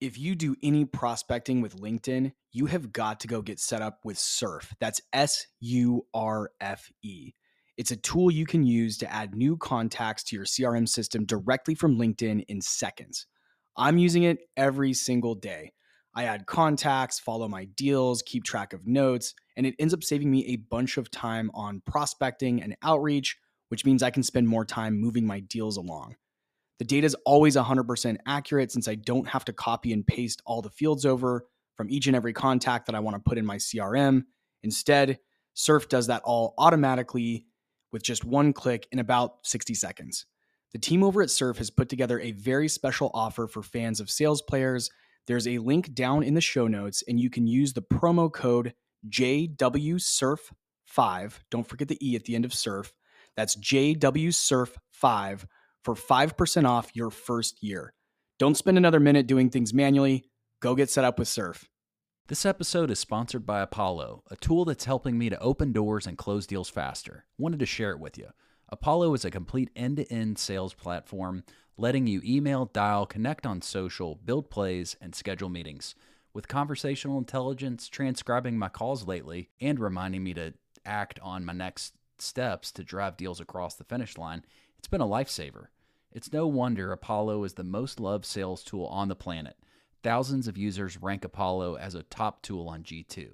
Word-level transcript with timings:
if 0.00 0.18
you 0.18 0.34
do 0.34 0.54
any 0.62 0.84
prospecting 0.84 1.60
with 1.60 1.76
LinkedIn, 1.76 2.32
you 2.52 2.66
have 2.66 2.92
got 2.92 3.20
to 3.20 3.28
go 3.28 3.42
get 3.42 3.58
set 3.58 3.82
up 3.82 4.00
with 4.04 4.18
Surfe. 4.18 4.74
That's 4.80 5.00
S 5.12 5.46
U 5.60 6.06
R 6.14 6.50
F 6.60 6.90
E. 7.02 7.32
It's 7.76 7.90
a 7.90 7.96
tool 7.96 8.30
you 8.30 8.46
can 8.46 8.64
use 8.64 8.98
to 8.98 9.12
add 9.12 9.34
new 9.34 9.56
contacts 9.56 10.24
to 10.24 10.36
your 10.36 10.44
CRM 10.44 10.88
system 10.88 11.24
directly 11.24 11.74
from 11.74 11.96
LinkedIn 11.96 12.44
in 12.48 12.60
seconds. 12.60 13.26
I'm 13.76 13.98
using 13.98 14.24
it 14.24 14.38
every 14.56 14.92
single 14.92 15.34
day. 15.34 15.72
I 16.14 16.24
add 16.24 16.46
contacts, 16.46 17.20
follow 17.20 17.46
my 17.46 17.66
deals, 17.66 18.22
keep 18.22 18.42
track 18.42 18.72
of 18.72 18.86
notes, 18.86 19.34
and 19.56 19.66
it 19.66 19.76
ends 19.78 19.94
up 19.94 20.02
saving 20.02 20.30
me 20.30 20.46
a 20.46 20.56
bunch 20.56 20.96
of 20.96 21.10
time 21.10 21.50
on 21.54 21.82
prospecting 21.86 22.60
and 22.62 22.76
outreach, 22.82 23.36
which 23.68 23.84
means 23.84 24.02
I 24.02 24.10
can 24.10 24.24
spend 24.24 24.48
more 24.48 24.64
time 24.64 25.00
moving 25.00 25.26
my 25.26 25.40
deals 25.40 25.76
along. 25.76 26.16
The 26.78 26.84
data 26.84 27.06
is 27.06 27.16
always 27.24 27.56
100% 27.56 28.16
accurate 28.26 28.70
since 28.70 28.86
I 28.86 28.94
don't 28.94 29.26
have 29.28 29.44
to 29.46 29.52
copy 29.52 29.92
and 29.92 30.06
paste 30.06 30.40
all 30.46 30.62
the 30.62 30.70
fields 30.70 31.04
over 31.04 31.46
from 31.76 31.90
each 31.90 32.06
and 32.06 32.14
every 32.14 32.32
contact 32.32 32.86
that 32.86 32.94
I 32.94 33.00
want 33.00 33.16
to 33.16 33.22
put 33.28 33.38
in 33.38 33.44
my 33.44 33.56
CRM. 33.56 34.24
Instead, 34.62 35.18
Surfe 35.54 35.88
does 35.88 36.06
that 36.06 36.22
all 36.24 36.54
automatically 36.56 37.46
with 37.90 38.02
just 38.02 38.24
one 38.24 38.52
click 38.52 38.86
in 38.92 39.00
about 39.00 39.44
60 39.44 39.74
seconds. 39.74 40.26
The 40.72 40.78
team 40.78 41.02
over 41.02 41.22
at 41.22 41.30
Surfe 41.30 41.58
has 41.58 41.70
put 41.70 41.88
together 41.88 42.20
a 42.20 42.32
very 42.32 42.68
special 42.68 43.10
offer 43.14 43.46
for 43.48 43.62
fans 43.62 44.00
of 44.00 44.10
sales 44.10 44.42
players. 44.42 44.90
There's 45.26 45.48
a 45.48 45.58
link 45.58 45.94
down 45.94 46.22
in 46.22 46.34
the 46.34 46.40
show 46.40 46.68
notes, 46.68 47.02
and 47.08 47.18
you 47.18 47.30
can 47.30 47.46
use 47.46 47.72
the 47.72 47.82
promo 47.82 48.32
code 48.32 48.74
JWSurf5. 49.08 50.52
Don't 51.50 51.66
forget 51.66 51.88
the 51.88 52.06
E 52.06 52.14
at 52.16 52.24
the 52.24 52.34
end 52.34 52.44
of 52.44 52.52
Surf. 52.54 52.92
That's 53.36 53.56
JWSurf5 53.56 55.46
for 55.84 55.94
5% 55.94 56.68
off 56.68 56.94
your 56.94 57.10
first 57.10 57.62
year. 57.62 57.92
Don't 58.38 58.56
spend 58.56 58.76
another 58.76 59.00
minute 59.00 59.26
doing 59.26 59.50
things 59.50 59.74
manually. 59.74 60.24
Go 60.60 60.74
get 60.74 60.90
set 60.90 61.04
up 61.04 61.18
with 61.18 61.28
Surfe. 61.28 61.68
This 62.28 62.44
episode 62.44 62.90
is 62.90 62.98
sponsored 62.98 63.46
by 63.46 63.60
Apollo, 63.60 64.22
a 64.30 64.36
tool 64.36 64.64
that's 64.64 64.84
helping 64.84 65.16
me 65.16 65.30
to 65.30 65.40
open 65.40 65.72
doors 65.72 66.06
and 66.06 66.18
close 66.18 66.46
deals 66.46 66.68
faster. 66.68 67.24
Wanted 67.38 67.60
to 67.60 67.66
share 67.66 67.90
it 67.90 68.00
with 68.00 68.18
you. 68.18 68.28
Apollo 68.68 69.14
is 69.14 69.24
a 69.24 69.30
complete 69.30 69.70
end 69.74 69.96
to 69.96 70.12
end 70.12 70.38
sales 70.38 70.74
platform 70.74 71.42
letting 71.78 72.06
you 72.06 72.20
email, 72.24 72.66
dial, 72.66 73.06
connect 73.06 73.46
on 73.46 73.62
social, 73.62 74.16
build 74.16 74.50
plays, 74.50 74.96
and 75.00 75.14
schedule 75.14 75.48
meetings. 75.48 75.94
With 76.34 76.48
conversational 76.48 77.18
intelligence 77.18 77.88
transcribing 77.88 78.58
my 78.58 78.68
calls 78.68 79.06
lately 79.06 79.48
and 79.60 79.78
reminding 79.78 80.22
me 80.22 80.34
to 80.34 80.52
act 80.84 81.18
on 81.22 81.44
my 81.44 81.52
next 81.52 81.94
steps 82.18 82.72
to 82.72 82.84
drive 82.84 83.16
deals 83.16 83.40
across 83.40 83.76
the 83.76 83.84
finish 83.84 84.18
line, 84.18 84.44
it's 84.78 84.88
been 84.88 85.00
a 85.00 85.06
lifesaver. 85.06 85.66
It's 86.12 86.32
no 86.32 86.46
wonder 86.46 86.92
Apollo 86.92 87.44
is 87.44 87.54
the 87.54 87.64
most 87.64 88.00
loved 88.00 88.24
sales 88.24 88.62
tool 88.62 88.86
on 88.86 89.08
the 89.08 89.14
planet. 89.14 89.56
Thousands 90.02 90.48
of 90.48 90.56
users 90.56 91.02
rank 91.02 91.24
Apollo 91.24 91.76
as 91.76 91.94
a 91.94 92.04
top 92.04 92.42
tool 92.42 92.68
on 92.68 92.82
G2. 92.82 93.30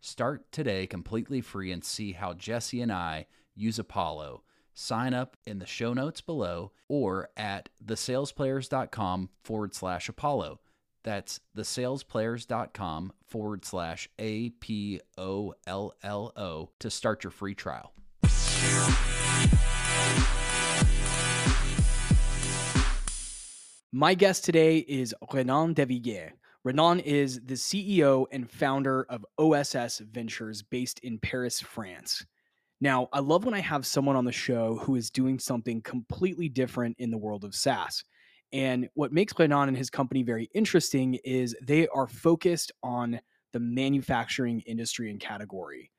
Start 0.00 0.50
today 0.52 0.86
completely 0.86 1.40
free 1.40 1.72
and 1.72 1.84
see 1.84 2.12
how 2.12 2.32
Jesse 2.32 2.80
and 2.80 2.92
I 2.92 3.26
use 3.54 3.78
Apollo. 3.78 4.42
Sign 4.72 5.14
up 5.14 5.36
in 5.46 5.58
the 5.58 5.66
show 5.66 5.92
notes 5.92 6.20
below 6.20 6.72
or 6.88 7.30
at 7.36 7.68
thesalesplayers.com 7.84 9.30
forward 9.42 9.74
slash 9.74 10.08
Apollo. 10.08 10.60
That's 11.02 11.40
thesalesplayers.com 11.56 13.12
forward 13.26 13.64
slash 13.64 14.08
A 14.18 14.50
P 14.50 15.00
O 15.16 15.54
L 15.66 15.94
L 16.02 16.32
O 16.36 16.70
to 16.78 16.90
start 16.90 17.24
your 17.24 17.30
free 17.30 17.54
trial. 17.54 17.92
My 23.92 24.14
guest 24.14 24.44
today 24.44 24.78
is 24.78 25.14
Renan 25.32 25.72
Devillieres. 25.72 26.32
Renan 26.64 26.98
is 27.00 27.40
the 27.44 27.54
CEO 27.54 28.26
and 28.32 28.50
founder 28.50 29.06
of 29.08 29.24
OSS 29.38 30.00
Ventures 30.10 30.60
based 30.60 30.98
in 31.00 31.20
Paris, 31.20 31.60
France. 31.60 32.26
Now, 32.80 33.08
I 33.12 33.20
love 33.20 33.44
when 33.44 33.54
I 33.54 33.60
have 33.60 33.86
someone 33.86 34.16
on 34.16 34.24
the 34.24 34.32
show 34.32 34.76
who 34.82 34.96
is 34.96 35.08
doing 35.08 35.38
something 35.38 35.80
completely 35.82 36.48
different 36.48 36.96
in 36.98 37.12
the 37.12 37.16
world 37.16 37.44
of 37.44 37.54
SaaS. 37.54 38.02
And 38.52 38.88
what 38.94 39.12
makes 39.12 39.38
Renan 39.38 39.68
and 39.68 39.76
his 39.76 39.88
company 39.88 40.24
very 40.24 40.50
interesting 40.52 41.14
is 41.24 41.56
they 41.62 41.86
are 41.88 42.08
focused 42.08 42.72
on 42.82 43.20
the 43.52 43.60
manufacturing 43.60 44.62
industry 44.62 45.12
and 45.12 45.20
category. 45.20 45.92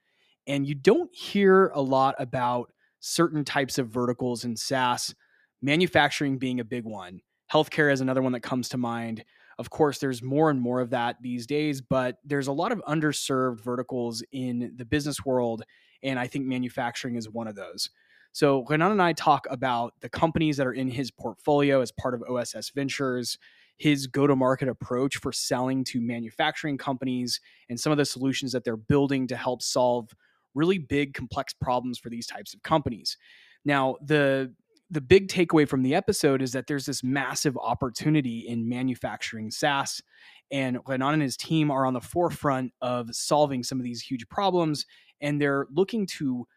And 0.46 0.68
you 0.68 0.76
don't 0.76 1.14
hear 1.16 1.70
a 1.70 1.82
lot 1.82 2.16
about 2.20 2.70
certain 3.00 3.46
types 3.46 3.78
of 3.78 3.88
verticals 3.88 4.44
in 4.44 4.58
SaaS, 4.58 5.16
manufacturing 5.62 6.38
being 6.38 6.60
a 6.60 6.66
big 6.66 6.84
one. 6.84 7.22
Healthcare 7.58 7.92
is 7.92 8.02
another 8.02 8.22
one 8.22 8.34
that 8.34 8.42
comes 8.42 8.70
to 8.70 8.78
mind. 8.78 9.26
Of 9.58 9.72
course, 9.72 9.98
there's 9.98 10.22
more 10.22 10.52
and 10.52 10.62
more 10.62 10.80
of 10.80 10.92
that 10.92 11.16
these 11.24 11.48
days, 11.48 11.82
but 11.82 12.18
there's 12.24 12.46
a 12.46 12.52
lot 12.52 12.72
of 12.72 12.80
underserved 12.88 13.62
verticals 13.62 14.22
in 14.32 14.74
the 14.76 14.86
business 14.86 15.26
world. 15.26 15.64
And 16.04 16.20
I 16.20 16.28
think 16.28 16.46
manufacturing 16.46 17.16
is 17.16 17.28
one 17.28 17.48
of 17.48 17.56
those. 17.56 17.90
So, 18.32 18.64
Renan 18.70 18.92
and 18.92 19.02
I 19.02 19.14
talk 19.14 19.48
about 19.50 19.96
the 20.02 20.10
companies 20.10 20.58
that 20.58 20.68
are 20.68 20.74
in 20.74 20.88
his 20.88 21.10
portfolio 21.10 21.82
as 21.82 21.92
part 21.92 22.14
of 22.14 22.22
OSS 22.30 22.70
Ventures, 22.76 23.40
his 23.78 24.06
go 24.06 24.28
to 24.28 24.36
market 24.36 24.70
approach 24.70 25.18
for 25.18 25.32
selling 25.32 25.84
to 25.86 26.00
manufacturing 26.00 26.78
companies, 26.78 27.42
and 27.70 27.80
some 27.80 27.92
of 27.92 27.98
the 27.98 28.06
solutions 28.06 28.52
that 28.52 28.64
they're 28.64 28.78
building 28.78 29.26
to 29.26 29.36
help 29.36 29.64
solve 29.64 30.14
really 30.54 30.78
big, 30.78 31.16
complex 31.16 31.56
problems 31.56 31.98
for 31.98 32.12
these 32.12 32.28
types 32.28 32.54
of 32.54 32.62
companies. 32.62 33.18
Now, 33.66 33.96
the 34.06 34.54
the 34.90 35.02
big 35.02 35.28
takeaway 35.28 35.68
from 35.68 35.82
the 35.82 35.96
episode 35.96 36.42
is 36.42 36.54
that 36.54 36.68
there's 36.68 36.86
this 36.86 37.04
massive 37.04 37.58
opportunity 37.58 38.40
in 38.48 38.70
manufacturing 38.70 39.52
SaaS. 39.52 40.02
And 40.50 40.80
Renan 40.88 41.16
and 41.16 41.22
his 41.22 41.36
team 41.36 41.72
are 41.72 41.86
on 41.86 41.94
the 41.94 42.02
forefront 42.02 42.72
of 42.82 43.14
solving 43.14 43.64
some 43.64 43.80
of 43.80 43.84
these 43.84 44.02
huge 44.02 44.28
problems. 44.30 44.86
And 45.20 45.42
they're 45.42 45.68
looking 45.74 46.06
to 46.18 46.48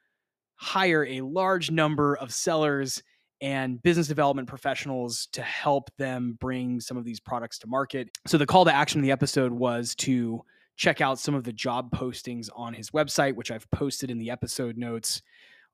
hire 0.55 1.05
a 1.07 1.23
large 1.23 1.71
number 1.71 2.17
of 2.17 2.33
sellers 2.33 3.03
and 3.41 3.83
business 3.83 4.07
development 4.07 4.47
professionals 4.47 5.27
to 5.33 5.43
help 5.43 5.91
them 5.97 6.37
bring 6.39 6.79
some 6.79 6.97
of 6.97 7.05
these 7.05 7.19
products 7.19 7.59
to 7.59 7.67
market. 7.67 8.11
So 8.27 8.37
the 8.37 8.47
call 8.47 8.67
to 8.67 8.75
action 8.75 8.99
in 8.99 9.03
the 9.03 9.13
episode 9.13 9.51
was 9.51 9.95
to 9.97 10.43
check 10.77 11.01
out 11.01 11.19
some 11.19 11.35
of 11.35 11.45
the 11.45 11.53
job 11.53 11.91
postings 11.91 12.49
on 12.55 12.75
his 12.75 12.91
website, 12.91 13.35
which 13.35 13.51
I've 13.51 13.71
posted 13.71 14.11
in 14.11 14.19
the 14.19 14.31
episode 14.31 14.77
notes 14.77 15.23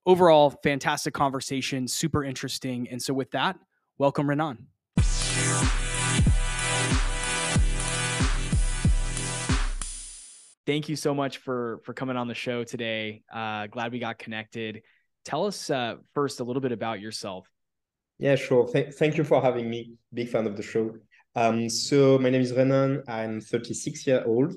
overall, 0.06 0.50
fantastic 0.62 1.12
conversation, 1.12 1.89
super 1.89 2.25
interesting. 2.25 2.89
And 2.89 3.03
so, 3.03 3.12
with 3.12 3.33
that, 3.33 3.59
welcome, 3.99 4.28
Renan. 4.31 4.69
Thank 10.67 10.89
you 10.89 10.97
so 10.97 11.15
much 11.15 11.39
for 11.39 11.81
for 11.84 11.93
coming 11.93 12.17
on 12.17 12.27
the 12.27 12.34
show 12.34 12.65
today. 12.65 13.22
Uh, 13.33 13.67
glad 13.67 13.93
we 13.93 13.99
got 13.99 14.19
connected. 14.19 14.83
Tell 15.25 15.47
us 15.47 15.71
uh, 15.71 15.97
first 16.15 16.41
a 16.41 16.44
little 16.44 16.62
bit 16.62 16.73
about 16.73 17.00
yourself. 17.00 17.49
Yeah, 18.19 18.34
sure. 18.34 18.67
Th- 18.67 18.93
thank 18.94 19.17
you 19.17 19.25
for 19.25 19.41
having 19.43 19.69
me. 19.69 19.93
Big 20.12 20.28
fan 20.28 20.47
of 20.47 20.56
the 20.56 20.62
show. 20.62 20.97
Um, 21.37 21.69
so 21.69 22.19
my 22.19 22.31
name 22.31 22.41
is 22.41 22.53
Renan. 22.53 23.03
I'm 23.06 23.41
36 23.41 24.06
years 24.06 24.25
old, 24.27 24.55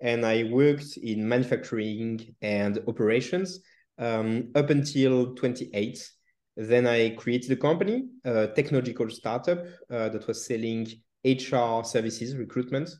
and 0.00 0.24
I 0.24 0.44
worked 0.44 0.96
in 0.96 1.28
manufacturing 1.28 2.34
and 2.40 2.78
operations 2.88 3.60
um, 4.02 4.50
up 4.54 4.70
until 4.70 5.34
28. 5.34 6.10
Then 6.56 6.86
I 6.86 7.10
created 7.10 7.52
a 7.52 7.56
company, 7.56 8.04
a 8.24 8.48
technological 8.48 9.08
startup 9.08 9.64
uh, 9.90 10.08
that 10.10 10.26
was 10.26 10.44
selling 10.46 10.86
HR 11.24 11.84
services, 11.84 12.36
recruitment. 12.36 12.90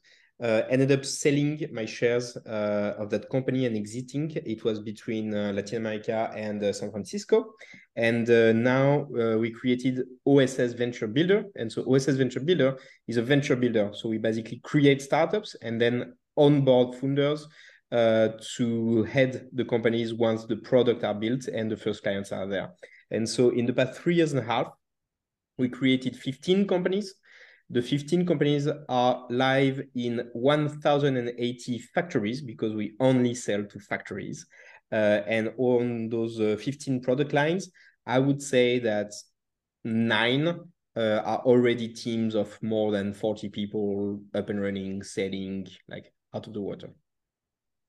Uh, 0.43 0.63
ended 0.71 0.91
up 0.91 1.05
selling 1.05 1.61
my 1.73 1.85
shares 1.85 2.37
uh, 2.37 2.95
of 2.99 3.11
that 3.11 3.29
company 3.31 3.65
and 3.67 3.77
exiting. 3.77 4.29
It 4.35 4.65
was 4.65 4.81
between 4.81 5.33
uh, 5.33 5.53
Latin 5.53 5.77
America 5.77 6.33
and 6.35 6.61
uh, 6.65 6.73
San 6.73 6.91
Francisco. 6.91 7.53
And 7.95 8.29
uh, 8.29 8.53
now 8.53 9.07
we 9.39 9.53
created 9.53 10.01
OSS 10.27 10.73
Venture 10.73 11.07
Builder. 11.07 11.45
And 11.55 11.71
so 11.71 11.85
OSS 11.87 12.17
Venture 12.17 12.41
Builder 12.41 12.77
is 13.07 13.19
a 13.19 13.23
venture 13.23 13.55
builder. 13.55 13.91
So 13.93 14.09
we 14.09 14.19
basically 14.19 14.61
create 14.65 15.01
startups 15.01 15.55
and 15.63 15.81
then 15.81 16.15
onboard 16.37 16.97
founders 16.97 17.47
uh, 17.93 18.29
to 18.57 19.05
head 19.05 19.49
the 19.53 19.65
companies 19.65 20.15
once 20.15 20.47
the 20.47 20.57
product 20.57 21.05
are 21.05 21.15
built 21.15 21.47
and 21.47 21.71
the 21.71 21.77
first 21.77 22.03
clients 22.03 22.33
are 22.33 22.47
there. 22.47 22.73
And 23.11 23.29
so 23.29 23.51
in 23.51 23.67
the 23.67 23.73
past 23.75 24.01
three 24.01 24.15
years 24.15 24.33
and 24.33 24.41
a 24.41 24.45
half, 24.45 24.69
we 25.59 25.69
created 25.69 26.17
15 26.17 26.67
companies. 26.67 27.15
The 27.69 27.83
15 27.83 28.27
companies 28.27 28.67
are 28.89 29.27
live 29.29 29.83
in 29.95 30.29
1,080 30.33 31.79
factories 31.95 32.41
because 32.41 32.75
we 32.75 32.95
only 32.99 33.35
sell 33.35 33.65
to 33.65 33.79
factories. 33.79 34.47
Uh, 34.91 35.21
and 35.27 35.53
on 35.59 36.09
those 36.09 36.41
uh, 36.41 36.57
15 36.59 37.03
product 37.03 37.33
lines, 37.33 37.71
I 38.07 38.19
would 38.19 38.43
say 38.43 38.79
that 38.81 39.13
nine 39.85 40.49
uh, 40.97 41.21
are 41.25 41.39
already 41.41 41.89
teams 41.89 42.35
of 42.35 42.59
more 42.63 42.91
than 42.93 43.13
40 43.13 43.49
people 43.51 44.21
up 44.35 44.49
and 44.49 44.61
running, 44.61 45.03
selling 45.03 45.67
like 45.89 46.13
out 46.35 46.47
of 46.47 46.55
the 46.55 46.61
water. 46.61 46.91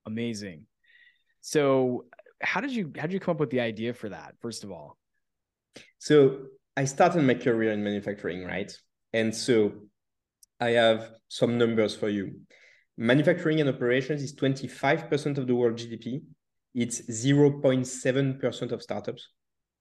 Amazing. 0.05 0.65
So 1.41 2.05
how 2.41 2.61
did 2.61 2.71
you 2.71 2.91
how 2.95 3.03
did 3.03 3.13
you 3.13 3.19
come 3.19 3.33
up 3.33 3.39
with 3.39 3.49
the 3.49 3.61
idea 3.61 3.93
for 3.93 4.09
that, 4.09 4.35
first 4.41 4.63
of 4.63 4.71
all? 4.71 4.97
So 5.99 6.39
I 6.75 6.85
started 6.85 7.23
my 7.23 7.35
career 7.35 7.71
in 7.71 7.83
manufacturing, 7.83 8.43
right? 8.45 8.71
And 9.13 9.33
so 9.33 9.73
I 10.59 10.71
have 10.71 11.11
some 11.27 11.57
numbers 11.57 11.95
for 11.95 12.09
you. 12.09 12.39
Manufacturing 12.97 13.59
and 13.59 13.69
operations 13.69 14.21
is 14.21 14.35
25% 14.35 15.37
of 15.37 15.47
the 15.47 15.55
world 15.55 15.77
GDP. 15.77 16.21
It's 16.75 17.01
0.7% 17.01 18.71
of 18.71 18.81
startups. 18.81 19.29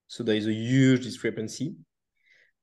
So 0.09 0.23
there 0.23 0.37
is 0.37 0.47
a 0.47 0.53
huge 0.53 1.05
discrepancy. 1.05 1.77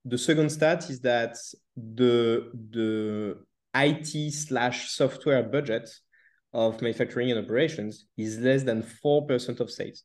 The 0.06 0.18
second 0.18 0.52
stat 0.52 0.90
is 0.90 1.02
that 1.02 1.38
the, 1.76 2.52
the 2.72 3.38
IT 3.76 4.34
slash 4.34 4.92
software 4.92 5.44
budget 5.44 5.90
of 6.54 6.82
manufacturing 6.82 7.32
and 7.32 7.44
operations 7.46 8.06
is 8.18 8.40
less 8.40 8.64
than 8.64 8.84
4% 8.84 9.60
of 9.60 9.70
sales. 9.70 10.04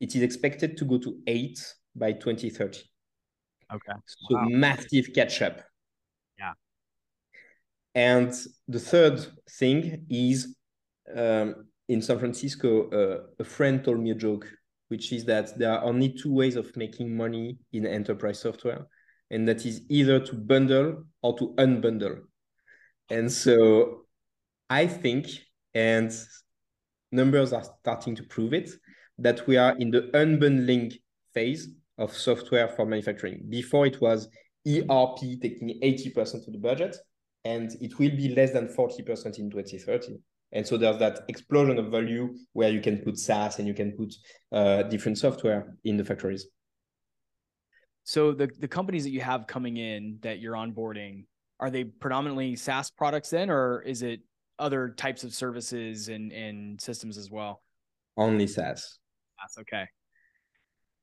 It 0.00 0.16
is 0.16 0.22
expected 0.22 0.76
to 0.78 0.84
go 0.84 0.98
to 0.98 1.18
8 1.26 1.58
by 1.94 2.12
2030. 2.12 2.80
Okay. 3.72 3.92
So 4.06 4.36
wow. 4.36 4.46
massive 4.48 5.10
catch 5.14 5.42
up. 5.42 5.60
Yeah. 6.38 6.52
And 7.94 8.34
the 8.66 8.80
third 8.80 9.24
thing 9.48 10.06
is 10.08 10.56
um, 11.14 11.66
in 11.88 12.02
San 12.02 12.18
Francisco, 12.18 12.88
uh, 12.90 13.26
a 13.38 13.44
friend 13.44 13.84
told 13.84 14.00
me 14.00 14.10
a 14.10 14.14
joke, 14.14 14.46
which 14.88 15.12
is 15.12 15.24
that 15.26 15.58
there 15.58 15.72
are 15.72 15.84
only 15.84 16.12
two 16.12 16.32
ways 16.32 16.56
of 16.56 16.76
making 16.76 17.16
money 17.16 17.58
in 17.72 17.86
enterprise 17.86 18.40
software, 18.40 18.86
and 19.30 19.46
that 19.48 19.64
is 19.66 19.82
either 19.88 20.18
to 20.20 20.34
bundle 20.34 21.04
or 21.22 21.38
to 21.38 21.54
unbundle. 21.58 22.20
And 23.10 23.30
so 23.30 24.06
I 24.70 24.86
think, 24.86 25.26
and 25.74 26.12
numbers 27.10 27.52
are 27.52 27.64
starting 27.80 28.14
to 28.14 28.22
prove 28.22 28.54
it, 28.54 28.70
that 29.18 29.46
we 29.46 29.56
are 29.56 29.76
in 29.76 29.90
the 29.90 30.02
unbundling 30.14 30.94
phase 31.34 31.68
of 31.98 32.16
software 32.16 32.68
for 32.68 32.86
manufacturing. 32.86 33.42
Before 33.48 33.84
it 33.84 34.00
was 34.00 34.28
ERP 34.66 35.18
taking 35.42 35.80
80% 35.82 36.46
of 36.46 36.52
the 36.52 36.58
budget, 36.58 36.96
and 37.44 37.70
it 37.80 37.98
will 37.98 38.10
be 38.10 38.34
less 38.34 38.52
than 38.52 38.68
40% 38.68 39.38
in 39.38 39.50
2030. 39.50 40.18
And 40.52 40.66
so 40.66 40.76
there's 40.76 40.98
that 40.98 41.20
explosion 41.28 41.78
of 41.78 41.90
value 41.90 42.34
where 42.52 42.70
you 42.70 42.80
can 42.80 42.98
put 42.98 43.18
SaaS 43.18 43.58
and 43.58 43.68
you 43.68 43.74
can 43.74 43.92
put 43.92 44.14
uh, 44.52 44.82
different 44.84 45.18
software 45.18 45.74
in 45.84 45.96
the 45.96 46.04
factories. 46.04 46.46
So 48.04 48.32
the, 48.32 48.50
the 48.58 48.68
companies 48.68 49.04
that 49.04 49.10
you 49.10 49.20
have 49.20 49.46
coming 49.46 49.76
in 49.76 50.18
that 50.22 50.40
you're 50.40 50.54
onboarding, 50.54 51.26
are 51.60 51.70
they 51.70 51.84
predominantly 51.84 52.56
SaaS 52.56 52.90
products 52.90 53.30
then, 53.30 53.50
or 53.50 53.82
is 53.82 54.02
it 54.02 54.20
other 54.60 54.90
types 54.90 55.24
of 55.24 55.34
services 55.34 56.08
and, 56.08 56.32
and 56.32 56.80
systems 56.80 57.18
as 57.18 57.30
well? 57.30 57.62
Only 58.16 58.46
SaaS. 58.46 58.98
That's 59.40 59.58
okay. 59.58 59.86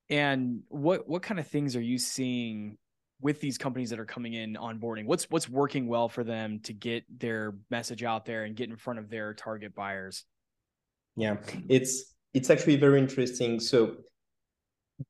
And 0.09 0.61
what 0.69 1.07
what 1.07 1.21
kind 1.21 1.39
of 1.39 1.47
things 1.47 1.75
are 1.75 1.81
you 1.81 1.97
seeing 1.97 2.77
with 3.19 3.41
these 3.41 3.57
companies 3.57 3.89
that 3.89 3.99
are 3.99 4.05
coming 4.05 4.33
in 4.33 4.53
onboarding? 4.53 5.05
What's 5.05 5.29
what's 5.29 5.49
working 5.49 5.87
well 5.87 6.07
for 6.07 6.23
them 6.23 6.59
to 6.61 6.73
get 6.73 7.03
their 7.19 7.55
message 7.69 8.03
out 8.03 8.25
there 8.25 8.43
and 8.43 8.55
get 8.55 8.69
in 8.69 8.77
front 8.77 8.99
of 8.99 9.09
their 9.09 9.33
target 9.33 9.75
buyers? 9.75 10.23
Yeah, 11.15 11.37
it's 11.67 12.13
it's 12.33 12.49
actually 12.49 12.77
very 12.77 12.99
interesting. 12.99 13.59
So 13.59 13.97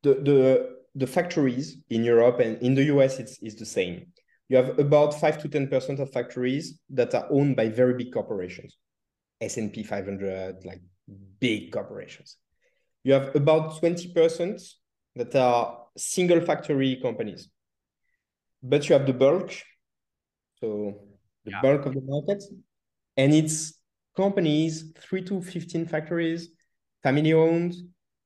the 0.03 0.13
the 0.15 0.77
the 0.95 1.07
factories 1.07 1.77
in 1.89 2.03
Europe 2.03 2.39
and 2.39 2.57
in 2.61 2.73
the 2.73 2.85
US 2.85 3.19
it's, 3.19 3.37
it's 3.41 3.55
the 3.55 3.65
same. 3.65 4.07
You 4.49 4.57
have 4.57 4.79
about 4.79 5.19
five 5.19 5.41
to 5.41 5.47
ten 5.49 5.67
percent 5.67 5.99
of 5.99 6.11
factories 6.11 6.79
that 6.91 7.13
are 7.13 7.27
owned 7.29 7.55
by 7.55 7.69
very 7.69 7.93
big 7.95 8.13
corporations, 8.13 8.77
S&P 9.41 9.83
500, 9.83 10.63
like 10.63 10.81
big 11.39 11.71
corporations. 11.71 12.37
You 13.03 13.13
have 13.13 13.35
about 13.35 13.79
twenty 13.79 14.13
percent 14.13 14.61
that 15.15 15.35
are 15.35 15.85
single 15.97 16.41
factory 16.41 16.99
companies. 17.01 17.49
But 18.63 18.87
you 18.87 18.93
have 18.93 19.05
the 19.05 19.13
bulk, 19.13 19.51
so 20.59 21.01
the 21.45 21.51
yeah. 21.51 21.61
bulk 21.61 21.85
of 21.85 21.93
the 21.93 22.01
market, 22.01 22.43
and 23.15 23.33
it's 23.33 23.73
companies, 24.15 24.91
three 24.97 25.21
to 25.23 25.41
15 25.41 25.85
factories, 25.85 26.49
family 27.03 27.33
owned, 27.33 27.75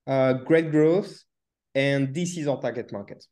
uh, 0.07 0.33
great 0.33 0.71
growth, 0.71 1.21
and 1.75 2.13
this 2.13 2.37
is 2.37 2.47
our 2.47 2.59
target 2.59 2.91
market. 2.91 3.23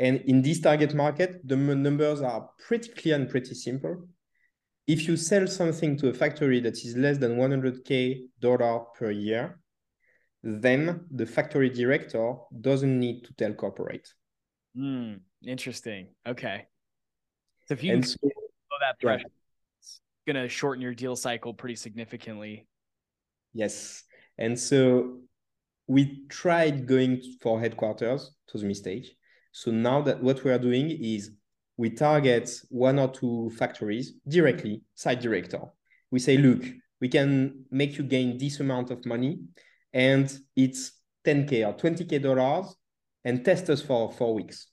And 0.00 0.22
in 0.22 0.40
this 0.40 0.60
target 0.60 0.94
market, 0.94 1.46
the 1.46 1.56
numbers 1.56 2.22
are 2.22 2.48
pretty 2.66 2.88
clear 2.88 3.16
and 3.16 3.28
pretty 3.28 3.54
simple. 3.54 4.08
If 4.86 5.06
you 5.06 5.18
sell 5.18 5.46
something 5.46 5.98
to 5.98 6.08
a 6.08 6.14
factory 6.14 6.58
that 6.60 6.72
is 6.72 6.96
less 6.96 7.18
than 7.18 7.36
100K 7.36 8.22
dollar 8.40 8.86
per 8.98 9.10
year, 9.10 9.60
then 10.42 11.04
the 11.10 11.26
factory 11.26 11.68
director 11.68 12.34
doesn't 12.62 12.98
need 12.98 13.24
to 13.24 13.34
tell 13.34 13.52
corporate. 13.52 14.08
Mm, 14.74 15.20
interesting. 15.44 16.08
Okay. 16.26 16.66
So 17.68 17.74
if 17.74 17.84
you 17.84 17.92
and 17.92 18.02
can 18.02 18.10
so, 18.10 18.18
that 18.80 18.96
threshold, 19.02 19.30
yeah. 19.30 19.80
it's 19.80 20.00
going 20.26 20.42
to 20.42 20.48
shorten 20.48 20.80
your 20.80 20.94
deal 20.94 21.14
cycle 21.14 21.52
pretty 21.52 21.76
significantly. 21.76 22.66
Yes. 23.52 24.04
And 24.38 24.58
so 24.58 25.18
we 25.86 26.26
tried 26.28 26.86
going 26.86 27.22
for 27.42 27.60
headquarters, 27.60 28.30
to 28.48 28.56
the 28.56 28.64
mistake. 28.64 29.14
So 29.52 29.70
now 29.70 30.02
that 30.02 30.22
what 30.22 30.44
we 30.44 30.50
are 30.50 30.58
doing 30.58 30.90
is 30.90 31.32
we 31.76 31.90
target 31.90 32.50
one 32.68 32.98
or 32.98 33.08
two 33.08 33.50
factories 33.56 34.12
directly, 34.28 34.82
site 34.94 35.20
director. 35.20 35.60
We 36.10 36.18
say, 36.18 36.36
look, 36.36 36.64
we 37.00 37.08
can 37.08 37.64
make 37.70 37.96
you 37.96 38.04
gain 38.04 38.38
this 38.38 38.60
amount 38.60 38.90
of 38.90 39.04
money 39.06 39.40
and 39.92 40.32
it's 40.56 40.92
10K 41.24 41.66
or 41.66 41.74
20K 41.74 42.22
dollars 42.22 42.74
and 43.24 43.44
test 43.44 43.68
us 43.70 43.82
for 43.82 44.10
four 44.12 44.34
weeks. 44.34 44.68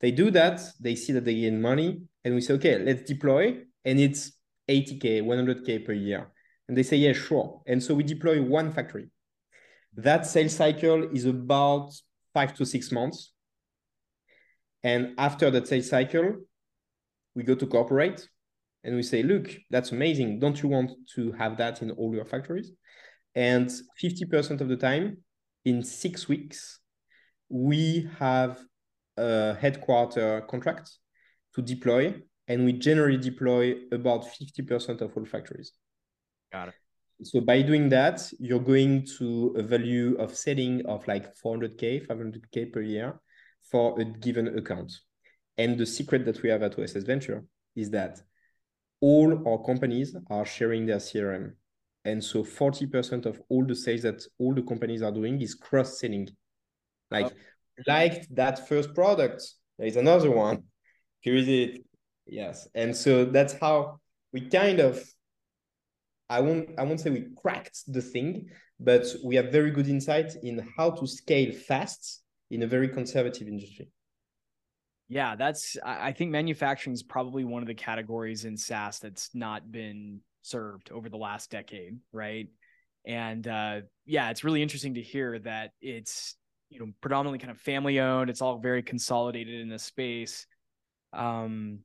They 0.00 0.10
do 0.10 0.30
that, 0.30 0.60
they 0.80 0.94
see 0.94 1.12
that 1.14 1.24
they 1.24 1.34
gain 1.34 1.60
money, 1.60 2.02
and 2.24 2.34
we 2.34 2.40
say, 2.40 2.54
okay, 2.54 2.78
let's 2.78 3.02
deploy, 3.02 3.58
and 3.84 3.98
it's 3.98 4.32
80K, 4.68 5.22
100K 5.22 5.84
per 5.84 5.92
year. 5.92 6.30
And 6.68 6.76
they 6.76 6.82
say, 6.82 6.98
yeah, 6.98 7.14
sure. 7.14 7.62
And 7.66 7.82
so 7.82 7.94
we 7.94 8.04
deploy 8.04 8.40
one 8.42 8.70
factory. 8.72 9.08
That 9.96 10.26
sales 10.26 10.54
cycle 10.54 11.08
is 11.12 11.24
about 11.24 11.92
five 12.32 12.54
to 12.54 12.66
six 12.66 12.92
months. 12.92 13.32
And 14.82 15.14
after 15.18 15.50
that 15.50 15.68
sales 15.68 15.88
cycle, 15.88 16.36
we 17.34 17.42
go 17.42 17.54
to 17.54 17.66
corporate 17.66 18.28
and 18.84 18.94
we 18.96 19.02
say, 19.02 19.22
look, 19.22 19.50
that's 19.70 19.92
amazing. 19.92 20.38
Don't 20.38 20.62
you 20.62 20.68
want 20.68 20.92
to 21.14 21.32
have 21.32 21.56
that 21.58 21.82
in 21.82 21.90
all 21.92 22.14
your 22.14 22.24
factories? 22.24 22.72
And 23.34 23.68
50% 24.02 24.60
of 24.60 24.68
the 24.68 24.76
time, 24.76 25.18
in 25.64 25.82
six 25.82 26.28
weeks, 26.28 26.80
we 27.48 28.08
have 28.18 28.58
a 29.16 29.54
headquarter 29.54 30.42
contract 30.48 30.90
to 31.54 31.62
deploy, 31.62 32.14
and 32.46 32.64
we 32.64 32.72
generally 32.72 33.16
deploy 33.16 33.74
about 33.92 34.24
50% 34.24 35.00
of 35.00 35.16
all 35.16 35.24
factories. 35.24 35.72
Got 36.52 36.68
it. 36.68 36.74
So 37.22 37.40
by 37.40 37.62
doing 37.62 37.88
that, 37.88 38.30
you're 38.38 38.60
going 38.60 39.06
to 39.18 39.54
a 39.58 39.62
value 39.62 40.16
of 40.18 40.36
selling 40.36 40.86
of 40.86 41.06
like 41.08 41.34
400K, 41.36 42.06
500K 42.06 42.72
per 42.72 42.80
year 42.80 43.20
for 43.70 44.00
a 44.00 44.04
given 44.04 44.58
account. 44.58 44.92
And 45.56 45.76
the 45.76 45.86
secret 45.86 46.24
that 46.24 46.42
we 46.42 46.48
have 46.48 46.62
at 46.62 46.78
OSS 46.78 47.04
Venture 47.04 47.44
is 47.74 47.90
that 47.90 48.20
all 49.00 49.48
our 49.48 49.62
companies 49.64 50.16
are 50.30 50.44
sharing 50.44 50.86
their 50.86 50.98
CRM. 50.98 51.52
And 52.04 52.22
so 52.22 52.42
40% 52.42 53.26
of 53.26 53.40
all 53.48 53.66
the 53.66 53.74
sales 53.74 54.02
that 54.02 54.24
all 54.38 54.54
the 54.54 54.62
companies 54.62 55.02
are 55.02 55.12
doing 55.12 55.40
is 55.40 55.54
cross-selling. 55.54 56.28
Like, 57.10 57.26
oh. 57.26 57.82
liked 57.86 58.34
that 58.34 58.68
first 58.68 58.94
product, 58.94 59.42
there 59.78 59.86
is 59.86 59.96
another 59.96 60.30
one. 60.30 60.64
Here 61.20 61.36
is 61.36 61.48
it. 61.48 61.84
Yes. 62.26 62.68
And 62.74 62.96
so 62.96 63.24
that's 63.24 63.54
how 63.54 64.00
we 64.32 64.42
kind 64.48 64.80
of 64.80 65.02
I 66.30 66.40
won't 66.40 66.70
I 66.78 66.84
won't 66.84 67.00
say 67.00 67.10
we 67.10 67.28
cracked 67.40 67.80
the 67.88 68.02
thing, 68.02 68.50
but 68.78 69.06
we 69.24 69.36
have 69.36 69.50
very 69.50 69.70
good 69.70 69.88
insight 69.88 70.34
in 70.42 70.66
how 70.76 70.90
to 70.90 71.06
scale 71.06 71.52
fast 71.52 72.22
in 72.50 72.62
a 72.62 72.66
very 72.66 72.88
conservative 72.88 73.48
industry. 73.48 73.90
Yeah, 75.08 75.36
that's 75.36 75.76
I 75.82 76.12
think 76.12 76.30
manufacturing 76.30 76.92
is 76.92 77.02
probably 77.02 77.44
one 77.44 77.62
of 77.62 77.68
the 77.68 77.74
categories 77.74 78.44
in 78.44 78.56
SaaS 78.56 78.98
that's 78.98 79.30
not 79.34 79.72
been 79.72 80.20
served 80.42 80.90
over 80.92 81.08
the 81.08 81.16
last 81.16 81.50
decade, 81.50 81.98
right? 82.12 82.48
And 83.06 83.46
uh, 83.48 83.80
yeah, 84.04 84.30
it's 84.30 84.44
really 84.44 84.62
interesting 84.62 84.94
to 84.94 85.02
hear 85.02 85.38
that 85.40 85.70
it's 85.80 86.36
you 86.68 86.78
know 86.78 86.92
predominantly 87.00 87.38
kind 87.38 87.50
of 87.50 87.58
family 87.58 88.00
owned. 88.00 88.28
It's 88.28 88.42
all 88.42 88.58
very 88.58 88.82
consolidated 88.82 89.60
in 89.60 89.70
this 89.70 89.82
space. 89.82 90.46
Um, 91.14 91.80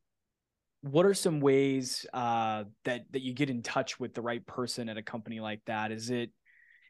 what 0.82 1.05
are 1.05 1.13
some 1.13 1.39
ways 1.39 2.05
uh, 2.13 2.65
that 2.84 3.05
that 3.12 3.22
you 3.22 3.34
get 3.34 3.50
in 3.50 3.62
touch 3.62 4.01
with 4.01 4.13
the 4.13 4.22
right 4.22 4.46
person 4.46 4.89
at 4.89 4.98
a 4.98 5.01
company 5.01 5.39
like 5.39 5.62
that? 5.65 5.93
Is 5.93 6.10
it 6.10 6.29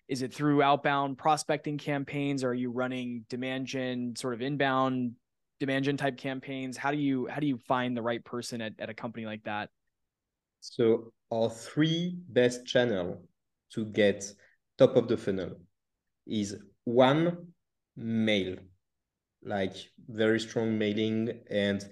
is 0.07 0.21
it 0.21 0.33
through 0.33 0.61
outbound 0.61 1.17
prospecting 1.17 1.77
campaigns? 1.77 2.43
Are 2.43 2.53
you 2.53 2.71
running 2.71 3.25
demand 3.29 3.67
gen 3.67 4.15
sort 4.15 4.33
of 4.33 4.41
inbound 4.41 5.13
demand 5.59 5.85
gen 5.85 5.97
type 5.97 6.17
campaigns? 6.17 6.77
How 6.77 6.91
do 6.91 6.97
you 6.97 7.27
how 7.27 7.39
do 7.39 7.47
you 7.47 7.57
find 7.57 7.95
the 7.95 8.01
right 8.01 8.23
person 8.23 8.61
at, 8.61 8.73
at 8.79 8.89
a 8.89 8.93
company 8.93 9.25
like 9.25 9.43
that? 9.43 9.69
So 10.59 11.11
our 11.31 11.49
three 11.49 12.17
best 12.29 12.65
channel 12.65 13.23
to 13.73 13.85
get 13.85 14.23
top 14.77 14.95
of 14.95 15.07
the 15.07 15.17
funnel 15.17 15.51
is 16.27 16.55
one 16.85 17.47
mail, 17.95 18.55
like 19.43 19.75
very 20.07 20.39
strong 20.39 20.77
mailing 20.77 21.41
and 21.49 21.83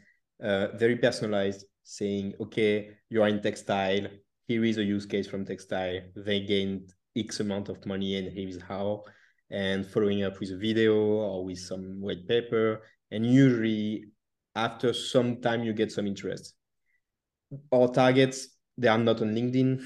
uh, 0.43 0.67
very 0.75 0.95
personalized 0.95 1.65
saying, 1.83 2.33
okay, 2.39 2.91
you're 3.09 3.27
in 3.27 3.41
textile. 3.41 4.07
Here 4.47 4.63
is 4.65 4.77
a 4.77 4.83
use 4.83 5.05
case 5.05 5.27
from 5.27 5.45
textile. 5.45 6.01
They 6.15 6.41
gained 6.41 6.93
X 7.15 7.39
amount 7.39 7.69
of 7.69 7.85
money 7.85 8.17
and 8.17 8.31
here 8.31 8.47
is 8.47 8.61
how. 8.67 9.03
And 9.49 9.85
following 9.85 10.23
up 10.23 10.39
with 10.39 10.51
a 10.51 10.57
video 10.57 10.95
or 10.95 11.45
with 11.45 11.59
some 11.59 11.99
white 11.99 12.27
paper. 12.27 12.81
And 13.11 13.25
usually 13.25 14.05
after 14.55 14.93
some 14.93 15.41
time, 15.41 15.63
you 15.63 15.73
get 15.73 15.91
some 15.91 16.07
interest. 16.07 16.53
Our 17.71 17.89
targets, 17.89 18.47
they 18.77 18.87
are 18.87 18.97
not 18.97 19.21
on 19.21 19.35
LinkedIn. 19.35 19.83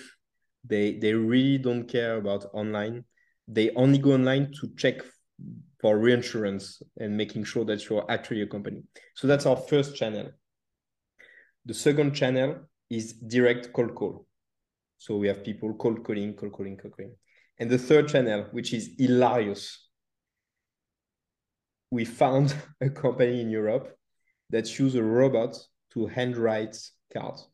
They, 0.63 0.98
they 1.00 1.13
really 1.13 1.58
don't 1.58 1.88
care 1.88 2.17
about 2.17 2.46
online. 2.53 3.05
They 3.48 3.72
only 3.72 3.98
go 3.98 4.13
online 4.13 4.51
to 4.62 4.70
check 4.77 5.01
for 5.82 5.98
reinsurance 5.98 6.82
and 6.98 7.15
making 7.15 7.44
sure 7.44 7.65
that 7.65 7.88
you're 7.89 8.10
actually 8.10 8.41
a 8.41 8.48
company. 8.48 8.84
So 9.15 9.27
that's 9.27 9.46
our 9.46 9.58
first 9.58 9.96
channel. 9.96 10.32
The 11.65 11.74
second 11.74 12.13
channel 12.13 12.67
is 12.89 13.13
direct 13.13 13.74
cold 13.74 13.96
call. 13.96 14.25
So 14.97 15.17
we 15.17 15.27
have 15.27 15.43
people 15.43 15.73
cold 15.75 16.03
calling, 16.03 16.33
cold 16.35 16.53
calling, 16.53 16.77
cold 16.77 16.95
calling. 16.95 17.15
And 17.59 17.69
the 17.69 17.77
third 17.77 18.07
channel, 18.07 18.47
which 18.51 18.73
is 18.73 18.91
hilarious, 18.97 19.87
we 21.91 22.05
found 22.05 22.55
a 22.81 22.89
company 22.89 23.41
in 23.41 23.49
Europe 23.49 23.97
that 24.49 24.77
use 24.79 24.95
a 24.95 25.03
robot 25.03 25.57
to 25.93 26.07
handwrite 26.07 26.77
cards. 27.13 27.47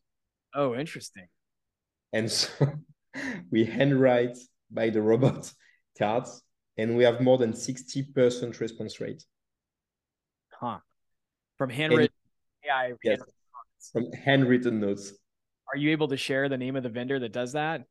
Oh, 0.54 0.74
interesting. 0.74 1.28
And 2.12 2.30
so 2.30 2.48
we 3.50 3.64
handwrite 3.64 4.36
by 4.70 4.90
the 4.90 5.02
robot 5.02 5.52
cards 5.98 6.42
and 6.76 6.96
we 6.96 7.04
have 7.04 7.20
more 7.20 7.38
than 7.38 7.52
60% 7.52 8.60
response 8.60 9.00
rate. 9.00 9.24
Huh. 10.60 10.78
From 11.58 11.70
handwritten 11.70 12.14
AI. 12.64 12.92
Yes, 13.02 13.20
from 13.92 14.10
handwritten 14.12 14.80
notes. 14.80 15.12
Are 15.72 15.78
you 15.78 15.90
able 15.90 16.08
to 16.08 16.16
share 16.16 16.48
the 16.48 16.58
name 16.58 16.76
of 16.76 16.82
the 16.82 16.90
vendor 16.90 17.18
that 17.18 17.32
does 17.32 17.52
that? 17.52 17.84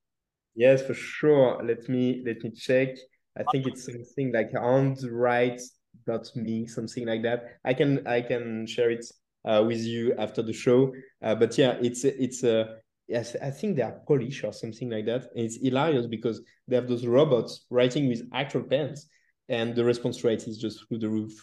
Yes, 0.56 0.86
for 0.86 0.94
sure. 0.94 1.62
Let 1.64 1.88
me 1.90 2.24
let 2.26 2.44
me 2.44 2.52
check. 2.52 2.90
I 3.38 3.44
think 3.44 3.66
it's 3.66 3.86
something 3.86 4.32
like 4.34 4.52
on 4.60 4.96
the 4.96 5.12
right 5.12 5.60
dot 6.06 6.30
me, 6.36 6.68
something 6.68 7.08
like 7.08 7.24
that. 7.24 7.58
I 7.66 7.74
can 7.74 8.06
I 8.06 8.22
can 8.22 8.68
share 8.68 8.92
it 8.92 9.06
uh, 9.46 9.64
with 9.66 9.80
you 9.80 10.14
after 10.18 10.42
the 10.42 10.54
show. 10.54 10.94
Uh, 11.24 11.36
but 11.36 11.58
yeah, 11.58 11.78
it's 11.82 12.04
it's 12.04 12.44
a 12.44 12.78
yes, 13.08 13.36
I 13.42 13.50
think 13.50 13.78
they 13.78 13.82
are 13.82 14.00
Polish 14.08 14.44
or 14.44 14.54
something 14.54 14.90
like 14.90 15.06
that. 15.06 15.30
And 15.36 15.46
it's 15.46 15.58
hilarious 15.62 16.06
because 16.06 16.42
they 16.68 16.76
have 16.76 16.88
those 16.88 17.08
robots 17.08 17.66
writing 17.70 18.08
with 18.10 18.28
actual 18.34 18.64
pens, 18.64 19.08
and 19.50 19.74
the 19.76 19.86
response 19.86 20.24
rate 20.24 20.48
is 20.48 20.58
just 20.58 20.88
through 20.88 21.00
the 21.00 21.10
roof. 21.10 21.34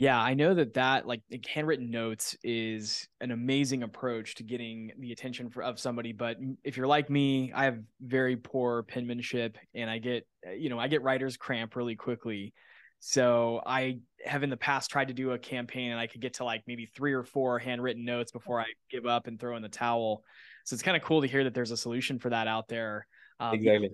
Yeah, 0.00 0.18
I 0.18 0.32
know 0.32 0.54
that 0.54 0.72
that 0.74 1.06
like 1.06 1.20
handwritten 1.46 1.90
notes 1.90 2.34
is 2.42 3.06
an 3.20 3.32
amazing 3.32 3.82
approach 3.82 4.36
to 4.36 4.42
getting 4.42 4.92
the 4.98 5.12
attention 5.12 5.50
for, 5.50 5.62
of 5.62 5.78
somebody. 5.78 6.14
But 6.14 6.38
if 6.64 6.78
you're 6.78 6.86
like 6.86 7.10
me, 7.10 7.52
I 7.54 7.64
have 7.64 7.80
very 8.00 8.34
poor 8.34 8.82
penmanship, 8.84 9.58
and 9.74 9.90
I 9.90 9.98
get 9.98 10.26
you 10.56 10.70
know 10.70 10.78
I 10.78 10.88
get 10.88 11.02
writer's 11.02 11.36
cramp 11.36 11.76
really 11.76 11.96
quickly. 11.96 12.54
So 13.00 13.60
I 13.66 13.98
have 14.24 14.42
in 14.42 14.48
the 14.48 14.56
past 14.56 14.90
tried 14.90 15.08
to 15.08 15.14
do 15.14 15.32
a 15.32 15.38
campaign, 15.38 15.90
and 15.90 16.00
I 16.00 16.06
could 16.06 16.22
get 16.22 16.32
to 16.34 16.44
like 16.44 16.62
maybe 16.66 16.86
three 16.86 17.12
or 17.12 17.22
four 17.22 17.58
handwritten 17.58 18.02
notes 18.02 18.32
before 18.32 18.58
I 18.58 18.68
give 18.90 19.04
up 19.04 19.26
and 19.26 19.38
throw 19.38 19.54
in 19.56 19.62
the 19.62 19.68
towel. 19.68 20.22
So 20.64 20.72
it's 20.72 20.82
kind 20.82 20.96
of 20.96 21.02
cool 21.02 21.20
to 21.20 21.28
hear 21.28 21.44
that 21.44 21.52
there's 21.52 21.72
a 21.72 21.76
solution 21.76 22.18
for 22.18 22.30
that 22.30 22.48
out 22.48 22.68
there. 22.68 23.06
Um, 23.38 23.52
exactly. 23.52 23.90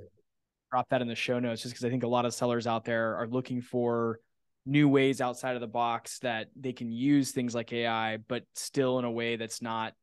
Drop 0.71 0.89
that 0.91 1.03
in 1.03 1.09
the 1.09 1.17
show 1.17 1.41
notes, 1.41 1.63
just 1.63 1.75
because 1.75 1.85
I 1.85 1.91
think 1.91 2.05
a 2.05 2.09
lot 2.09 2.27
of 2.27 2.33
sellers 2.33 2.69
out 2.69 2.85
there 2.85 3.17
are 3.17 3.27
looking 3.27 3.61
for 3.61 4.21
new 4.67 4.89
ways 4.89 5.21
outside 5.21 5.55
of 5.55 5.61
the 5.61 5.67
box 5.67 6.19
that 6.19 6.49
they 6.57 6.73
can 6.73 6.91
use 6.91 7.31
things 7.31 7.55
like 7.55 7.73
AI, 7.73 8.19
but 8.19 8.43
still 8.55 8.99
in 8.99 9.05
a 9.05 9.11
way 9.11 9.37
that's 9.37 9.63
not, 9.63 9.95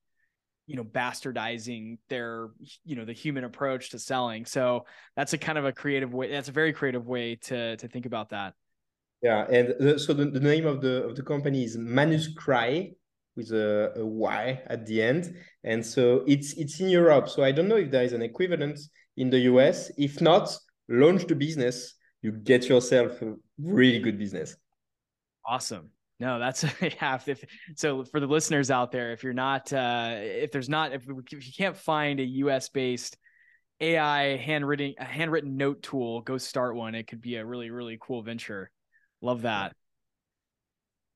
you 0.65 0.77
know, 0.77 0.83
bastardizing 0.83 1.97
their, 2.09 2.49
you 2.85 2.95
know, 2.95 3.03
the 3.03 3.13
human 3.13 3.43
approach 3.43 3.89
to 3.89 3.99
selling. 3.99 4.45
So 4.45 4.85
that's 5.15 5.33
a 5.33 5.37
kind 5.37 5.57
of 5.57 5.65
a 5.65 5.73
creative 5.73 6.13
way. 6.13 6.31
That's 6.31 6.47
a 6.47 6.53
very 6.53 6.71
creative 6.71 7.05
way 7.05 7.35
to 7.43 7.75
to 7.77 7.87
think 7.87 8.05
about 8.05 8.29
that. 8.29 8.53
Yeah, 9.21 9.45
and 9.49 9.73
the, 9.79 9.99
so 9.99 10.13
the, 10.13 10.25
the 10.25 10.39
name 10.39 10.65
of 10.65 10.81
the 10.81 11.03
of 11.03 11.15
the 11.15 11.23
company 11.23 11.63
is 11.63 11.77
Manuscry 11.77 12.93
with 13.35 13.51
a, 13.51 13.93
a 13.97 14.05
Y 14.05 14.61
at 14.67 14.85
the 14.85 15.01
end, 15.01 15.35
and 15.63 15.85
so 15.85 16.23
it's 16.25 16.53
it's 16.53 16.79
in 16.79 16.89
Europe. 16.89 17.27
So 17.29 17.43
I 17.43 17.51
don't 17.51 17.67
know 17.67 17.77
if 17.77 17.91
there 17.91 18.03
is 18.03 18.13
an 18.13 18.21
equivalent 18.21 18.79
in 19.17 19.29
the 19.29 19.39
US. 19.51 19.91
If 19.97 20.21
not, 20.21 20.55
launch 20.87 21.27
the 21.27 21.35
business 21.35 21.95
you 22.23 22.31
get 22.31 22.67
yourself 22.67 23.21
a 23.21 23.35
really 23.59 23.99
good 23.99 24.17
business. 24.17 24.55
Awesome. 25.45 25.89
No, 26.19 26.39
that's 26.39 26.63
yeah. 26.81 27.19
If, 27.27 27.43
so 27.75 28.05
for 28.05 28.19
the 28.19 28.27
listeners 28.27 28.71
out 28.71 28.91
there, 28.91 29.11
if 29.11 29.23
you're 29.23 29.33
not, 29.33 29.71
uh, 29.71 30.15
if 30.17 30.51
there's 30.51 30.69
not, 30.69 30.93
if, 30.93 31.03
if 31.31 31.45
you 31.45 31.53
can't 31.55 31.77
find 31.77 32.19
a 32.19 32.23
US 32.23 32.69
based 32.69 33.17
AI 33.81 34.37
handwritten 34.37 34.93
a 34.97 35.03
handwritten 35.03 35.57
note 35.57 35.83
tool, 35.83 36.21
go 36.21 36.37
start 36.37 36.75
one. 36.75 36.95
It 36.95 37.07
could 37.07 37.21
be 37.21 37.35
a 37.35 37.45
really 37.45 37.69
really 37.69 37.97
cool 38.01 38.23
venture. 38.23 38.71
Love 39.21 39.41
that. 39.41 39.75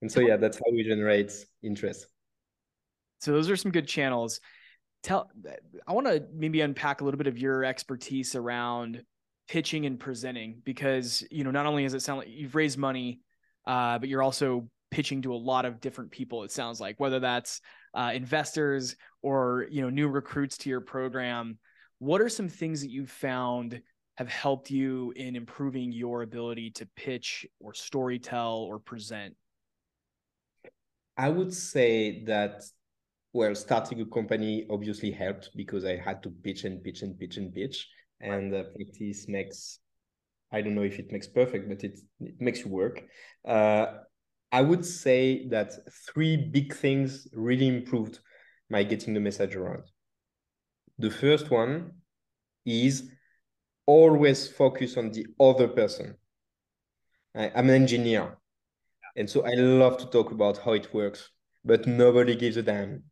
And 0.01 0.11
so 0.11 0.19
yeah, 0.19 0.35
that's 0.35 0.57
how 0.57 0.71
we 0.71 0.83
generate 0.83 1.33
interest. 1.63 2.07
So 3.19 3.31
those 3.31 3.49
are 3.49 3.55
some 3.55 3.71
good 3.71 3.87
channels. 3.87 4.41
Tell 5.03 5.31
I 5.87 5.93
want 5.93 6.07
to 6.07 6.25
maybe 6.33 6.59
unpack 6.59 6.99
a 6.99 7.05
little 7.05 7.17
bit 7.17 7.27
of 7.27 7.37
your 7.37 7.63
expertise 7.63 8.35
around 8.35 9.03
pitching 9.47 9.85
and 9.85 9.99
presenting 9.99 10.61
because 10.65 11.23
you 11.31 11.43
know 11.43 11.51
not 11.51 11.65
only 11.65 11.83
does 11.83 11.93
it 11.93 12.01
sound 12.01 12.19
like 12.19 12.27
you've 12.29 12.55
raised 12.55 12.77
money 12.77 13.19
uh, 13.65 13.97
but 13.97 14.09
you're 14.09 14.23
also 14.23 14.67
pitching 14.91 15.21
to 15.21 15.33
a 15.33 15.35
lot 15.35 15.65
of 15.65 15.81
different 15.81 16.11
people 16.11 16.43
it 16.43 16.51
sounds 16.51 16.79
like 16.79 16.99
whether 16.99 17.19
that's 17.19 17.61
uh, 17.97 18.11
investors 18.13 18.95
or 19.21 19.67
you 19.69 19.81
know 19.81 19.89
new 19.89 20.07
recruits 20.07 20.57
to 20.59 20.69
your 20.69 20.81
program. 20.81 21.57
What 21.99 22.21
are 22.21 22.29
some 22.29 22.47
things 22.47 22.81
that 22.81 22.91
you've 22.91 23.09
found 23.09 23.81
have 24.17 24.29
helped 24.29 24.69
you 24.69 25.13
in 25.15 25.35
improving 25.35 25.91
your 25.91 26.21
ability 26.21 26.71
to 26.71 26.87
pitch 26.95 27.45
or 27.59 27.73
storytell 27.73 28.57
or 28.57 28.79
present? 28.79 29.35
I 31.17 31.29
would 31.29 31.53
say 31.53 32.23
that 32.25 32.63
well 33.33 33.55
starting 33.55 33.99
a 34.01 34.05
company 34.05 34.65
obviously 34.69 35.11
helped 35.11 35.49
because 35.55 35.83
i 35.83 35.97
had 35.97 36.23
to 36.23 36.29
pitch 36.29 36.63
and 36.63 36.81
pitch 36.81 37.01
and 37.01 37.19
pitch 37.19 37.35
and 37.35 37.53
pitch 37.53 37.85
and 38.21 38.53
uh, 38.53 38.63
practice 38.75 39.27
makes 39.27 39.79
i 40.51 40.61
don't 40.61 40.75
know 40.75 40.83
if 40.83 40.99
it 40.99 41.11
makes 41.11 41.27
perfect 41.27 41.67
but 41.67 41.83
it, 41.83 41.99
it 42.21 42.39
makes 42.39 42.59
you 42.61 42.69
work. 42.69 43.03
Uh, 43.47 43.85
i 44.51 44.61
would 44.61 44.85
say 44.85 45.47
that 45.49 45.73
three 46.07 46.37
big 46.37 46.73
things 46.73 47.27
really 47.33 47.67
improved 47.67 48.19
my 48.69 48.83
getting 48.83 49.13
the 49.13 49.19
message 49.19 49.55
around. 49.55 49.83
The 50.99 51.09
first 51.09 51.49
one 51.49 51.91
is 52.65 53.09
always 53.85 54.49
focus 54.49 54.97
on 54.97 55.11
the 55.11 55.25
other 55.39 55.67
person. 55.67 56.15
I, 57.35 57.51
i'm 57.55 57.69
an 57.69 57.75
engineer 57.75 58.37
and 59.15 59.29
so 59.29 59.45
i 59.45 59.53
love 59.53 59.97
to 59.99 60.05
talk 60.07 60.31
about 60.31 60.57
how 60.57 60.73
it 60.73 60.93
works 60.93 61.29
but 61.67 61.85
nobody 61.85 62.35
gives 62.35 62.57
a 62.57 62.63
damn. 62.63 63.03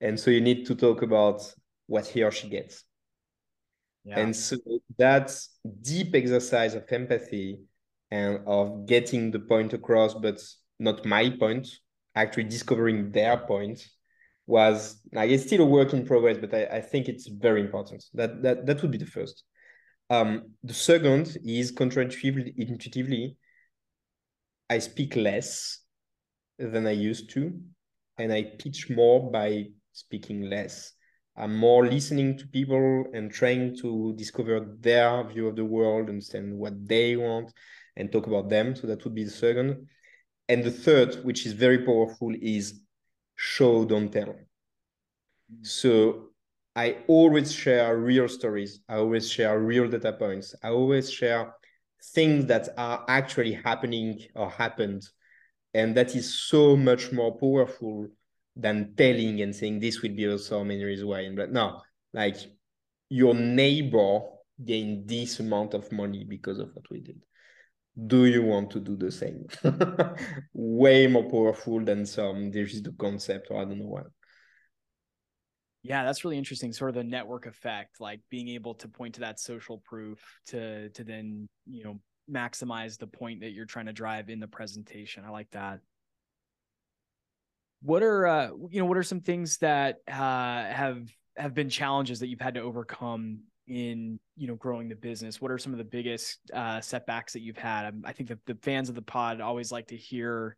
And 0.00 0.18
so 0.18 0.30
you 0.30 0.40
need 0.40 0.66
to 0.66 0.74
talk 0.74 1.02
about 1.02 1.40
what 1.86 2.06
he 2.06 2.22
or 2.22 2.32
she 2.32 2.48
gets 2.48 2.84
yeah. 4.06 4.20
And 4.20 4.34
so 4.34 4.56
that 4.98 5.36
deep 5.82 6.14
exercise 6.14 6.74
of 6.74 6.84
empathy 6.90 7.60
and 8.10 8.40
of 8.46 8.86
getting 8.86 9.32
the 9.32 9.40
point 9.40 9.72
across, 9.72 10.14
but 10.14 10.40
not 10.78 11.04
my 11.04 11.30
point, 11.30 11.68
actually 12.14 12.44
discovering 12.44 13.10
their 13.10 13.36
point 13.36 13.84
was 14.46 15.00
like 15.12 15.30
it's 15.30 15.44
still 15.44 15.62
a 15.62 15.66
work 15.66 15.92
in 15.92 16.06
progress, 16.06 16.38
but 16.38 16.54
I, 16.54 16.76
I 16.76 16.80
think 16.80 17.08
it's 17.08 17.26
very 17.26 17.60
important. 17.60 18.04
That 18.14 18.42
that 18.42 18.66
that 18.66 18.80
would 18.82 18.92
be 18.92 18.98
the 18.98 19.06
first. 19.06 19.42
Um, 20.08 20.52
the 20.62 20.74
second 20.74 21.36
is 21.44 21.72
counterintuitively 21.72 22.54
intuitively, 22.56 23.36
I 24.70 24.78
speak 24.78 25.16
less 25.16 25.80
than 26.60 26.86
I 26.86 26.92
used 26.92 27.30
to, 27.30 27.60
and 28.18 28.32
I 28.32 28.44
pitch 28.56 28.88
more 28.88 29.32
by 29.32 29.64
speaking 29.92 30.42
less. 30.42 30.92
I'm 31.36 31.56
more 31.56 31.86
listening 31.86 32.38
to 32.38 32.46
people 32.46 33.04
and 33.12 33.30
trying 33.30 33.76
to 33.78 34.14
discover 34.16 34.76
their 34.80 35.22
view 35.24 35.48
of 35.48 35.56
the 35.56 35.64
world, 35.64 36.08
understand 36.08 36.56
what 36.56 36.88
they 36.88 37.16
want, 37.16 37.52
and 37.96 38.10
talk 38.10 38.26
about 38.26 38.48
them. 38.48 38.74
So 38.74 38.86
that 38.86 39.04
would 39.04 39.14
be 39.14 39.24
the 39.24 39.30
second. 39.30 39.86
And 40.48 40.64
the 40.64 40.70
third, 40.70 41.24
which 41.24 41.44
is 41.44 41.52
very 41.52 41.84
powerful, 41.84 42.32
is 42.40 42.80
show, 43.34 43.84
don't 43.84 44.10
tell. 44.10 44.28
Mm-hmm. 44.28 45.62
So 45.62 46.30
I 46.74 46.98
always 47.06 47.52
share 47.52 47.96
real 47.98 48.28
stories. 48.28 48.80
I 48.88 48.96
always 48.96 49.30
share 49.30 49.58
real 49.60 49.88
data 49.88 50.12
points. 50.12 50.54
I 50.62 50.68
always 50.68 51.10
share 51.10 51.54
things 52.14 52.46
that 52.46 52.68
are 52.78 53.04
actually 53.08 53.52
happening 53.52 54.20
or 54.34 54.50
happened. 54.50 55.02
And 55.74 55.94
that 55.96 56.14
is 56.14 56.34
so 56.34 56.76
much 56.76 57.12
more 57.12 57.36
powerful 57.36 58.08
than 58.56 58.94
telling 58.96 59.42
and 59.42 59.54
saying 59.54 59.78
this 59.78 60.00
will 60.00 60.14
be 60.14 60.28
also 60.28 60.64
many 60.64 60.82
reasons 60.82 61.06
why. 61.06 61.28
But 61.34 61.52
no, 61.52 61.82
like 62.12 62.36
your 63.08 63.34
neighbor 63.34 64.20
gained 64.64 65.06
this 65.08 65.38
amount 65.40 65.74
of 65.74 65.92
money 65.92 66.24
because 66.24 66.58
of 66.58 66.70
what 66.74 66.84
we 66.90 67.00
did. 67.00 67.22
Do 68.06 68.26
you 68.26 68.42
want 68.42 68.70
to 68.72 68.80
do 68.80 68.96
the 68.96 69.10
same? 69.10 69.46
Way 70.52 71.06
more 71.06 71.30
powerful 71.30 71.82
than 71.82 72.04
some. 72.04 72.50
The 72.50 72.94
concept, 72.98 73.48
or 73.50 73.60
I 73.60 73.64
don't 73.64 73.78
know 73.78 73.86
what. 73.86 74.06
Yeah, 75.82 76.04
that's 76.04 76.24
really 76.24 76.36
interesting. 76.36 76.72
Sort 76.72 76.90
of 76.90 76.94
the 76.96 77.04
network 77.04 77.46
effect, 77.46 78.00
like 78.00 78.20
being 78.28 78.48
able 78.48 78.74
to 78.76 78.88
point 78.88 79.14
to 79.14 79.20
that 79.20 79.38
social 79.40 79.78
proof 79.78 80.18
to 80.48 80.90
to 80.90 81.04
then, 81.04 81.48
you 81.66 81.84
know, 81.84 82.00
maximize 82.30 82.98
the 82.98 83.06
point 83.06 83.40
that 83.40 83.52
you're 83.52 83.66
trying 83.66 83.86
to 83.86 83.92
drive 83.92 84.28
in 84.28 84.40
the 84.40 84.48
presentation. 84.48 85.24
I 85.24 85.30
like 85.30 85.50
that. 85.52 85.80
What 87.86 88.02
are 88.02 88.26
uh, 88.26 88.48
you 88.68 88.80
know, 88.80 88.86
what 88.86 88.98
are 88.98 89.04
some 89.04 89.20
things 89.20 89.58
that 89.58 89.98
uh, 90.08 90.12
have 90.64 91.08
have 91.36 91.54
been 91.54 91.70
challenges 91.70 92.18
that 92.18 92.26
you've 92.26 92.40
had 92.40 92.54
to 92.54 92.60
overcome 92.60 93.42
in 93.68 94.18
you 94.36 94.48
know 94.48 94.56
growing 94.56 94.88
the 94.88 94.96
business? 94.96 95.40
What 95.40 95.52
are 95.52 95.58
some 95.58 95.70
of 95.70 95.78
the 95.78 95.84
biggest 95.84 96.40
uh, 96.52 96.80
setbacks 96.80 97.34
that 97.34 97.42
you've 97.42 97.56
had? 97.56 98.02
I 98.04 98.12
think 98.12 98.28
that 98.30 98.40
the 98.44 98.56
fans 98.56 98.88
of 98.88 98.96
the 98.96 99.02
pod 99.02 99.40
always 99.40 99.70
like 99.70 99.86
to 99.88 99.96
hear 99.96 100.56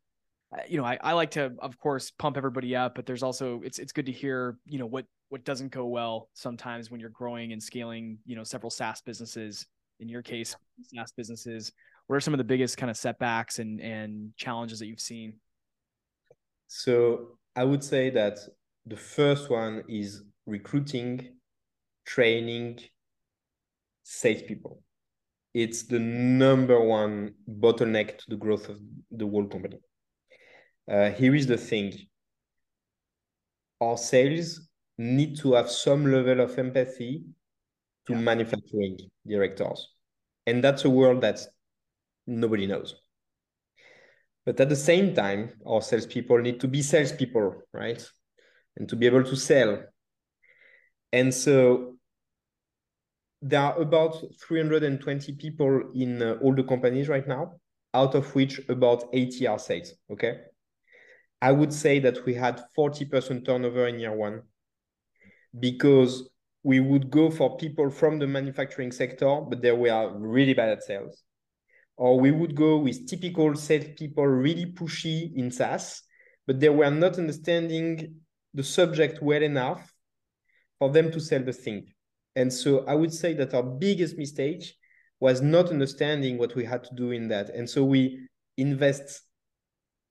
uh, 0.56 0.62
you 0.66 0.78
know 0.78 0.87
I, 0.87 0.97
I 1.02 1.12
like 1.12 1.32
to 1.32 1.52
of 1.58 1.78
course 1.78 2.11
pump 2.12 2.38
everybody 2.38 2.75
up 2.75 2.94
but 2.94 3.04
there's 3.04 3.23
also 3.23 3.61
it's 3.62 3.78
it's 3.78 3.92
good 3.92 4.06
to 4.06 4.12
hear 4.12 4.56
you 4.64 4.78
know 4.78 4.87
what 4.87 5.04
what 5.28 5.44
doesn't 5.44 5.70
go 5.70 5.85
well 5.85 6.30
sometimes 6.32 6.90
when 6.90 6.99
you're 6.99 7.11
growing 7.11 7.52
and 7.52 7.62
scaling 7.62 8.16
you 8.25 8.37
know 8.37 8.44
several 8.44 8.70
saas 8.70 9.02
businesses 9.02 9.66
in 10.00 10.08
your 10.08 10.23
case 10.23 10.56
saas 10.94 11.12
businesses. 11.12 11.73
What 12.06 12.16
are 12.16 12.20
some 12.20 12.32
of 12.32 12.38
the 12.38 12.44
biggest 12.44 12.78
kind 12.78 12.88
of 12.88 12.97
setbacks 12.97 13.58
and 13.58 13.82
and 13.82 14.30
challenges 14.37 14.78
that 14.78 14.87
you've 14.87 14.99
seen 14.99 15.35
so 16.68 17.38
i 17.56 17.64
would 17.64 17.82
say 17.82 18.08
that 18.10 18.38
the 18.87 18.96
first 18.96 19.50
one 19.50 19.82
is 19.88 20.22
recruiting 20.46 21.28
training 22.06 22.80
salespeople. 24.02 24.82
It's 25.52 25.82
the 25.82 25.98
number 25.98 26.80
one 26.80 27.34
bottleneck 27.46 28.16
to 28.18 28.25
the 28.28 28.37
growth 28.37 28.68
of 28.70 28.78
the 29.10 29.26
whole 29.26 29.46
company. 29.46 29.78
Uh, 30.90 31.10
here 31.10 31.34
is 31.34 31.46
the 31.46 31.58
thing 31.58 31.92
our 33.80 33.98
sales 33.98 34.68
need 34.96 35.37
to 35.38 35.52
have 35.52 35.70
some 35.70 36.10
level 36.10 36.40
of 36.40 36.58
empathy 36.58 37.25
to 38.06 38.14
yeah. 38.14 38.20
manufacturing 38.20 38.98
directors. 39.26 39.88
And 40.46 40.64
that's 40.64 40.87
a 40.87 40.90
world 40.90 41.20
that 41.20 41.40
nobody 42.26 42.66
knows. 42.66 42.94
But 44.48 44.58
at 44.60 44.70
the 44.70 44.76
same 44.76 45.14
time, 45.14 45.52
our 45.66 45.82
salespeople 45.82 46.38
need 46.38 46.58
to 46.60 46.68
be 46.68 46.80
salespeople, 46.80 47.64
right? 47.74 48.02
And 48.78 48.88
to 48.88 48.96
be 48.96 49.04
able 49.04 49.22
to 49.24 49.36
sell. 49.36 49.82
And 51.12 51.34
so 51.34 51.98
there 53.42 53.60
are 53.60 53.78
about 53.78 54.24
320 54.40 55.32
people 55.34 55.90
in 55.94 56.22
uh, 56.22 56.38
all 56.40 56.54
the 56.54 56.62
companies 56.62 57.08
right 57.08 57.28
now, 57.28 57.60
out 57.92 58.14
of 58.14 58.34
which 58.34 58.66
about 58.70 59.04
80 59.12 59.46
are 59.48 59.58
sales. 59.58 59.92
Okay. 60.10 60.38
I 61.42 61.52
would 61.52 61.74
say 61.74 61.98
that 61.98 62.24
we 62.24 62.32
had 62.32 62.64
40% 62.74 63.44
turnover 63.44 63.86
in 63.86 64.00
year 64.00 64.16
one 64.16 64.44
because 65.60 66.26
we 66.62 66.80
would 66.80 67.10
go 67.10 67.30
for 67.30 67.58
people 67.58 67.90
from 67.90 68.18
the 68.18 68.26
manufacturing 68.26 68.92
sector, 68.92 69.42
but 69.42 69.60
they 69.60 69.72
were 69.72 70.10
really 70.18 70.54
bad 70.54 70.70
at 70.70 70.84
sales. 70.84 71.22
Or 71.98 72.18
we 72.18 72.30
would 72.30 72.54
go 72.54 72.78
with 72.78 73.08
typical 73.08 73.56
sales 73.56 73.88
people, 73.96 74.24
really 74.24 74.66
pushy 74.66 75.34
in 75.34 75.50
SaaS, 75.50 76.02
but 76.46 76.60
they 76.60 76.68
were 76.68 76.90
not 76.90 77.18
understanding 77.18 78.14
the 78.54 78.62
subject 78.62 79.20
well 79.20 79.42
enough 79.42 79.92
for 80.78 80.90
them 80.90 81.10
to 81.10 81.20
sell 81.20 81.42
the 81.42 81.52
thing. 81.52 81.92
And 82.36 82.52
so 82.52 82.84
I 82.86 82.94
would 82.94 83.12
say 83.12 83.34
that 83.34 83.52
our 83.52 83.64
biggest 83.64 84.16
mistake 84.16 84.62
was 85.18 85.42
not 85.42 85.70
understanding 85.70 86.38
what 86.38 86.54
we 86.54 86.64
had 86.64 86.84
to 86.84 86.94
do 86.94 87.10
in 87.10 87.26
that. 87.28 87.50
And 87.50 87.68
so 87.68 87.84
we 87.84 88.28
invest 88.56 89.22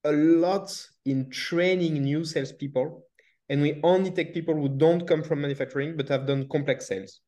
a 0.04 0.12
lot 0.12 0.70
in 1.06 1.30
training 1.30 2.04
new 2.04 2.26
salespeople. 2.26 3.06
And 3.48 3.62
we 3.62 3.80
only 3.82 4.12
take 4.12 4.34
people 4.34 4.56
who 4.56 4.68
don't 4.68 5.08
come 5.08 5.24
from 5.24 5.40
manufacturing, 5.40 5.96
but 5.96 6.10
have 6.10 6.28
done 6.28 6.50
complex 6.50 6.88
sales. 6.88 7.22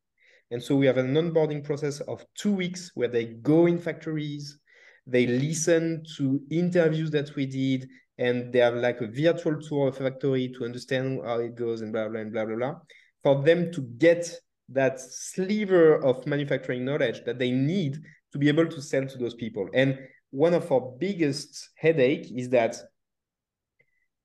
And 0.51 0.61
so 0.61 0.75
we 0.75 0.87
have 0.87 0.97
an 0.97 1.13
onboarding 1.13 1.63
process 1.63 1.99
of 2.01 2.25
two 2.35 2.51
weeks 2.51 2.91
where 2.95 3.07
they 3.07 3.25
go 3.25 3.67
in 3.67 3.77
factories, 3.77 4.57
they 5.05 5.27
listen 5.27 6.03
to 6.17 6.41
interviews 6.49 7.11
that 7.11 7.35
we 7.35 7.45
did, 7.45 7.87
and 8.17 8.51
they 8.51 8.59
have 8.59 8.75
like 8.75 8.99
a 9.01 9.07
virtual 9.07 9.61
tour 9.61 9.87
of 9.87 10.01
a 10.01 10.09
factory 10.09 10.51
to 10.57 10.65
understand 10.65 11.21
how 11.23 11.39
it 11.39 11.55
goes 11.55 11.81
and 11.81 11.93
blah, 11.93 12.07
blah, 12.09 12.19
and 12.19 12.33
blah, 12.33 12.45
blah, 12.45 12.55
blah. 12.55 12.75
For 13.21 13.43
them 13.43 13.71
to 13.73 13.81
get 13.81 14.33
that 14.69 14.99
sliver 14.99 16.03
of 16.03 16.25
manufacturing 16.25 16.85
knowledge 16.85 17.23
that 17.25 17.39
they 17.39 17.51
need 17.51 17.97
to 18.31 18.37
be 18.37 18.47
able 18.49 18.67
to 18.67 18.81
sell 18.81 19.05
to 19.05 19.17
those 19.17 19.35
people. 19.35 19.67
And 19.73 19.97
one 20.31 20.53
of 20.53 20.71
our 20.71 20.81
biggest 20.99 21.69
headache 21.75 22.31
is 22.35 22.49
that 22.49 22.75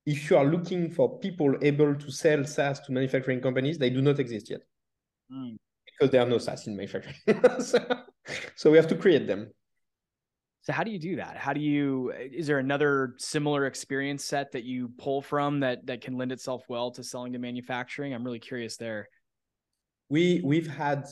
if 0.05 0.29
you 0.29 0.37
are 0.37 0.45
looking 0.45 0.91
for 0.91 1.19
people 1.19 1.55
able 1.61 1.95
to 1.95 2.11
sell 2.11 2.45
SaaS 2.45 2.79
to 2.81 2.91
manufacturing 2.91 3.41
companies, 3.41 3.77
they 3.77 3.89
do 3.89 4.01
not 4.01 4.19
exist 4.19 4.49
yet. 4.49 4.61
Mm. 5.31 5.57
Because 5.97 6.11
there 6.11 6.21
are 6.21 6.29
no 6.29 6.37
SaaS 6.37 6.67
in 6.67 6.75
manufacturing. 6.75 7.15
so, 7.61 7.79
so 8.55 8.71
we 8.71 8.77
have 8.77 8.87
to 8.87 8.95
create 8.95 9.27
them. 9.27 9.51
So 10.61 10.73
how 10.73 10.83
do 10.83 10.91
you 10.91 10.99
do 10.99 11.17
that? 11.17 11.37
How 11.37 11.53
do 11.53 11.61
you 11.61 12.11
is 12.11 12.47
there 12.47 12.57
another 12.57 13.13
similar 13.17 13.67
experience 13.67 14.25
set 14.25 14.51
that 14.53 14.63
you 14.63 14.89
pull 14.97 15.21
from 15.21 15.59
that 15.59 15.85
that 15.85 16.01
can 16.01 16.17
lend 16.17 16.31
itself 16.31 16.63
well 16.67 16.89
to 16.91 17.03
selling 17.03 17.33
to 17.33 17.39
manufacturing? 17.39 18.13
I'm 18.13 18.23
really 18.23 18.39
curious 18.39 18.75
there 18.75 19.07
we 20.09 20.41
we've 20.43 20.67
had 20.67 21.07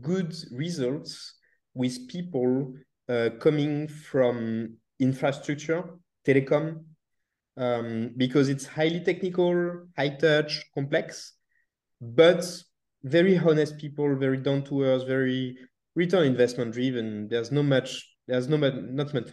good 0.00 0.34
results 0.52 1.34
with 1.74 2.08
people 2.08 2.74
uh, 3.08 3.30
coming 3.38 3.88
from 3.88 4.76
infrastructure, 4.98 5.84
telecom, 6.26 6.84
um, 7.56 8.12
because 8.16 8.48
it's 8.48 8.66
highly 8.66 9.00
technical, 9.00 9.86
high 9.96 10.10
touch, 10.10 10.64
complex, 10.74 11.34
but 12.00 12.44
very 13.02 13.38
honest 13.38 13.78
people, 13.78 14.14
very 14.16 14.38
down 14.38 14.62
to 14.64 14.82
earth, 14.82 15.06
very 15.06 15.56
return 15.94 16.24
investment 16.24 16.72
driven. 16.72 17.28
There's 17.28 17.50
no 17.50 17.62
much, 17.62 18.06
there's 18.26 18.48
no 18.48 18.56
not 18.56 19.14
much 19.14 19.30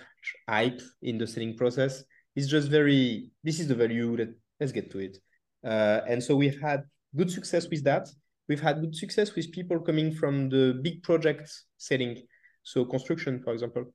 hype 0.47 0.81
in 1.01 1.17
the 1.17 1.27
selling 1.27 1.57
process. 1.57 2.03
It's 2.35 2.47
just 2.47 2.69
very, 2.69 3.31
this 3.43 3.59
is 3.59 3.67
the 3.67 3.75
value 3.75 4.15
that 4.17 4.33
let's 4.59 4.71
get 4.71 4.91
to 4.91 4.99
it. 4.99 5.17
Uh, 5.65 6.01
and 6.07 6.23
so 6.23 6.35
we've 6.35 6.59
had 6.61 6.83
good 7.15 7.31
success 7.31 7.67
with 7.69 7.83
that 7.83 8.07
we've 8.47 8.61
had 8.61 8.81
good 8.81 8.95
success 8.95 9.35
with 9.35 9.51
people 9.51 9.79
coming 9.79 10.11
from 10.13 10.49
the 10.49 10.79
big 10.81 11.03
projects 11.03 11.65
selling, 11.77 12.17
so 12.63 12.85
construction, 12.85 13.41
for 13.43 13.53
example, 13.53 13.85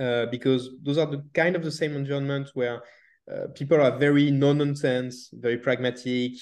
uh, 0.00 0.26
because 0.26 0.70
those 0.82 0.98
are 0.98 1.06
the 1.06 1.24
kind 1.34 1.56
of 1.56 1.64
the 1.64 1.70
same 1.70 1.94
environment 1.96 2.50
where 2.54 2.82
uh, 3.30 3.46
people 3.54 3.80
are 3.80 3.96
very 3.96 4.30
no 4.30 4.52
nonsense, 4.52 5.30
very 5.32 5.58
pragmatic. 5.58 6.32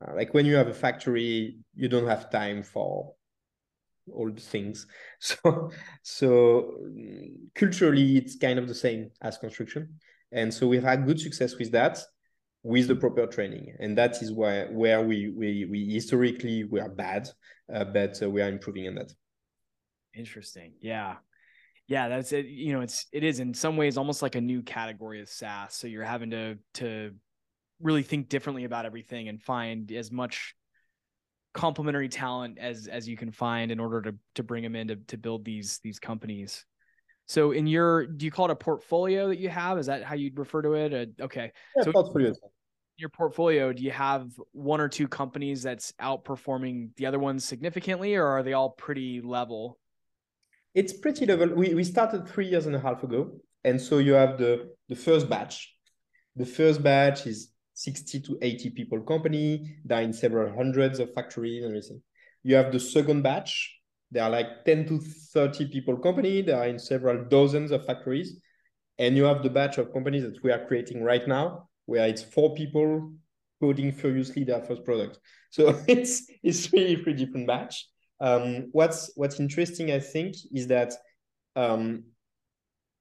Uh, 0.00 0.14
like 0.14 0.32
when 0.34 0.46
you 0.46 0.54
have 0.56 0.68
a 0.68 0.74
factory, 0.74 1.58
you 1.74 1.88
don't 1.88 2.06
have 2.06 2.30
time 2.30 2.62
for 2.62 3.14
all 4.12 4.30
the 4.30 4.40
things. 4.40 4.86
So, 5.20 5.70
so 6.02 6.74
culturally, 7.54 8.16
it's 8.16 8.36
kind 8.36 8.58
of 8.58 8.68
the 8.68 8.74
same 8.74 9.10
as 9.20 9.36
construction, 9.36 9.98
and 10.30 10.54
so 10.54 10.68
we've 10.68 10.82
had 10.82 11.06
good 11.06 11.20
success 11.20 11.56
with 11.58 11.72
that 11.72 11.98
with 12.62 12.88
the 12.88 12.96
proper 12.96 13.26
training. 13.26 13.74
And 13.78 13.96
that 13.98 14.22
is 14.22 14.32
why 14.32 14.64
where 14.66 15.02
we 15.04 15.30
we, 15.30 15.64
we 15.64 15.86
historically 15.86 16.64
we 16.64 16.80
are 16.80 16.88
bad 16.88 17.28
uh, 17.72 17.84
but 17.84 18.22
uh, 18.22 18.30
we 18.30 18.42
are 18.42 18.48
improving 18.48 18.88
on 18.88 18.96
that. 18.96 19.12
Interesting. 20.14 20.72
Yeah. 20.80 21.16
Yeah 21.86 22.08
that's 22.08 22.32
it. 22.32 22.46
You 22.46 22.74
know 22.74 22.80
it's 22.80 23.06
it 23.12 23.24
is 23.24 23.40
in 23.40 23.54
some 23.54 23.76
ways 23.76 23.96
almost 23.96 24.22
like 24.22 24.34
a 24.34 24.40
new 24.40 24.62
category 24.62 25.20
of 25.20 25.28
saas. 25.28 25.74
So 25.74 25.86
you're 25.86 26.04
having 26.04 26.30
to 26.30 26.58
to 26.74 27.12
really 27.80 28.02
think 28.02 28.28
differently 28.28 28.64
about 28.64 28.86
everything 28.86 29.28
and 29.28 29.42
find 29.42 29.90
as 29.92 30.10
much 30.10 30.54
complementary 31.54 32.08
talent 32.08 32.58
as 32.58 32.86
as 32.86 33.08
you 33.08 33.16
can 33.16 33.30
find 33.30 33.72
in 33.72 33.80
order 33.80 34.02
to 34.02 34.14
to 34.34 34.42
bring 34.42 34.62
them 34.62 34.76
in 34.76 34.88
to, 34.88 34.96
to 34.96 35.16
build 35.16 35.44
these 35.44 35.80
these 35.82 35.98
companies 35.98 36.64
so 37.28 37.50
in 37.50 37.66
your, 37.66 38.06
do 38.06 38.24
you 38.24 38.30
call 38.30 38.46
it 38.46 38.52
a 38.52 38.56
portfolio 38.56 39.28
that 39.28 39.38
you 39.38 39.50
have? 39.50 39.76
Is 39.76 39.86
that 39.86 40.02
how 40.02 40.14
you'd 40.14 40.38
refer 40.38 40.62
to 40.62 40.72
it? 40.72 40.94
Uh, 40.94 41.24
okay. 41.24 41.52
Yeah, 41.76 41.84
so 41.84 41.92
portfolio. 41.92 42.32
Your 42.96 43.10
portfolio, 43.10 43.72
do 43.72 43.82
you 43.82 43.90
have 43.90 44.30
one 44.52 44.80
or 44.80 44.88
two 44.88 45.06
companies 45.06 45.62
that's 45.62 45.92
outperforming 46.00 46.96
the 46.96 47.04
other 47.04 47.18
ones 47.18 47.44
significantly, 47.44 48.16
or 48.16 48.26
are 48.26 48.42
they 48.42 48.54
all 48.54 48.70
pretty 48.70 49.20
level? 49.20 49.78
It's 50.74 50.94
pretty 50.94 51.26
level. 51.26 51.54
We, 51.54 51.74
we 51.74 51.84
started 51.84 52.26
three 52.26 52.48
years 52.48 52.64
and 52.64 52.74
a 52.74 52.80
half 52.80 53.04
ago. 53.04 53.32
And 53.62 53.78
so 53.78 53.98
you 53.98 54.14
have 54.14 54.38
the, 54.38 54.70
the 54.88 54.96
first 54.96 55.28
batch. 55.28 55.76
The 56.34 56.46
first 56.46 56.82
batch 56.82 57.26
is 57.26 57.50
60 57.78 58.20
to 58.20 58.38
80 58.42 58.70
people 58.70 59.00
company. 59.02 59.76
They're 59.84 60.02
in 60.02 60.12
several 60.12 60.54
hundreds 60.54 60.98
of 60.98 61.14
factories 61.14 61.62
and 61.62 61.72
everything. 61.72 62.02
You 62.42 62.56
have 62.56 62.72
the 62.72 62.80
second 62.80 63.22
batch, 63.22 63.78
there 64.10 64.24
are 64.24 64.30
like 64.30 64.64
10 64.64 64.86
to 64.88 64.98
30 64.98 65.68
people 65.68 65.96
company. 65.98 66.42
They 66.42 66.52
are 66.52 66.66
in 66.66 66.78
several 66.78 67.24
dozens 67.24 67.70
of 67.70 67.84
factories. 67.84 68.40
And 68.98 69.16
you 69.16 69.24
have 69.24 69.42
the 69.42 69.50
batch 69.50 69.78
of 69.78 69.92
companies 69.92 70.22
that 70.22 70.42
we 70.42 70.50
are 70.50 70.66
creating 70.66 71.04
right 71.04 71.26
now, 71.28 71.68
where 71.86 72.08
it's 72.08 72.22
four 72.22 72.54
people 72.54 73.12
coding 73.60 73.92
furiously 73.92 74.44
their 74.44 74.62
first 74.62 74.84
product. 74.84 75.18
So 75.50 75.82
it's 75.88 76.30
it's 76.42 76.70
really 76.74 76.96
pretty 76.96 77.24
different 77.24 77.46
batch. 77.46 77.86
Um, 78.20 78.68
what's 78.72 79.10
what's 79.16 79.40
interesting, 79.40 79.90
I 79.90 79.98
think, 79.98 80.34
is 80.52 80.66
that 80.66 80.92
um, 81.56 82.04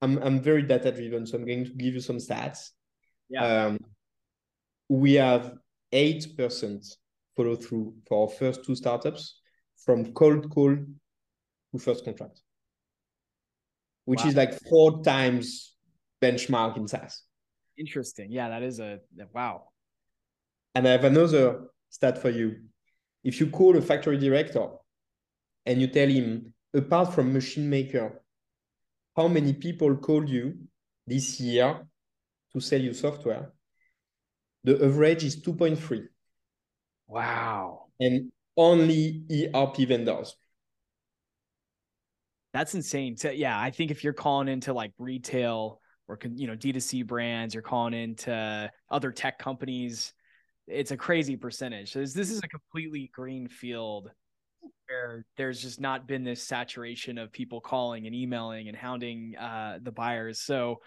I'm 0.01 0.17
I'm 0.19 0.39
very 0.39 0.61
data 0.63 0.93
driven, 0.93 1.25
so 1.25 1.37
I'm 1.37 1.45
going 1.45 1.65
to 1.65 1.71
give 1.71 1.93
you 1.93 1.99
some 1.99 2.19
stats. 2.19 2.69
Yeah. 3.27 3.65
Um, 3.65 3.79
we 4.89 5.13
have 5.13 5.53
eight 5.91 6.35
percent 6.37 6.85
follow 7.35 7.55
through 7.55 7.93
for 8.07 8.23
our 8.23 8.29
first 8.29 8.65
two 8.65 8.75
startups 8.75 9.39
from 9.77 10.13
cold 10.13 10.49
call 10.49 10.75
to 10.75 11.79
first 11.79 12.03
contract, 12.05 12.41
which 14.05 14.21
wow. 14.21 14.27
is 14.27 14.35
like 14.35 14.59
four 14.69 15.03
times 15.03 15.75
benchmark 16.21 16.77
in 16.77 16.87
SaaS. 16.87 17.23
Interesting. 17.77 18.31
Yeah, 18.31 18.49
that 18.49 18.63
is 18.63 18.79
a 18.79 18.99
wow. 19.33 19.69
And 20.73 20.87
I 20.87 20.91
have 20.91 21.03
another 21.03 21.67
stat 21.89 22.21
for 22.21 22.29
you. 22.29 22.57
If 23.23 23.39
you 23.39 23.47
call 23.49 23.77
a 23.77 23.81
factory 23.81 24.17
director 24.17 24.67
and 25.65 25.81
you 25.81 25.87
tell 25.87 26.07
him, 26.07 26.53
apart 26.73 27.13
from 27.13 27.33
machine 27.33 27.69
maker, 27.69 28.21
how 29.15 29.27
many 29.27 29.53
people 29.53 29.95
called 29.97 30.29
you 30.29 30.57
this 31.05 31.39
year 31.39 31.87
to 32.53 32.59
sell 32.59 32.81
you 32.81 32.93
software? 32.93 33.51
The 34.67 34.83
average 34.83 35.23
is 35.23 35.41
2.3. 35.41 36.09
Wow. 37.07 37.85
And 38.01 38.33
only 38.57 39.23
ERP 39.31 39.77
vendors. 39.87 40.35
That's 42.51 42.75
insane. 42.75 43.15
So 43.15 43.29
yeah, 43.29 43.57
I 43.57 43.71
think 43.71 43.91
if 43.91 44.03
you're 44.03 44.11
calling 44.11 44.49
into 44.49 44.73
like 44.73 44.91
retail 44.97 45.79
or 46.09 46.19
you 46.35 46.47
know 46.47 46.55
D2C 46.57 47.07
brands, 47.07 47.53
you're 47.53 47.63
calling 47.63 47.93
into 47.93 48.69
other 48.91 49.11
tech 49.13 49.39
companies, 49.39 50.13
it's 50.67 50.91
a 50.91 50.97
crazy 50.97 51.37
percentage. 51.37 51.93
So 51.93 51.99
this, 51.99 52.11
this 52.11 52.29
is 52.29 52.41
a 52.43 52.49
completely 52.49 53.09
green 53.15 53.47
field 53.47 54.11
where 54.89 55.25
there's 55.37 55.61
just 55.61 55.79
not 55.79 56.09
been 56.09 56.25
this 56.25 56.43
saturation 56.43 57.17
of 57.17 57.31
people 57.31 57.61
calling 57.61 58.05
and 58.05 58.13
emailing 58.13 58.67
and 58.67 58.75
hounding 58.75 59.37
uh, 59.37 59.79
the 59.81 59.93
buyers. 59.93 60.41
So 60.41 60.81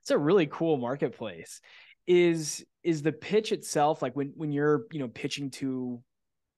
it's 0.00 0.10
a 0.10 0.16
really 0.16 0.46
cool 0.46 0.78
marketplace. 0.78 1.60
Is 2.08 2.64
is 2.82 3.02
the 3.02 3.12
pitch 3.12 3.52
itself 3.52 4.00
like 4.02 4.16
when 4.16 4.32
when 4.34 4.50
you're 4.50 4.86
you 4.90 4.98
know 4.98 5.08
pitching 5.08 5.50
to 5.60 6.02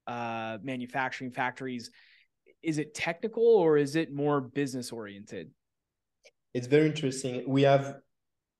uh, 0.06 0.58
manufacturing 0.62 1.32
factories? 1.32 1.90
Is 2.62 2.78
it 2.78 2.94
technical 2.94 3.44
or 3.44 3.76
is 3.76 3.96
it 3.96 4.12
more 4.12 4.40
business 4.40 4.92
oriented? 4.92 5.50
It's 6.54 6.66
very 6.66 6.86
interesting. 6.86 7.44
We 7.46 7.62
have 7.62 7.96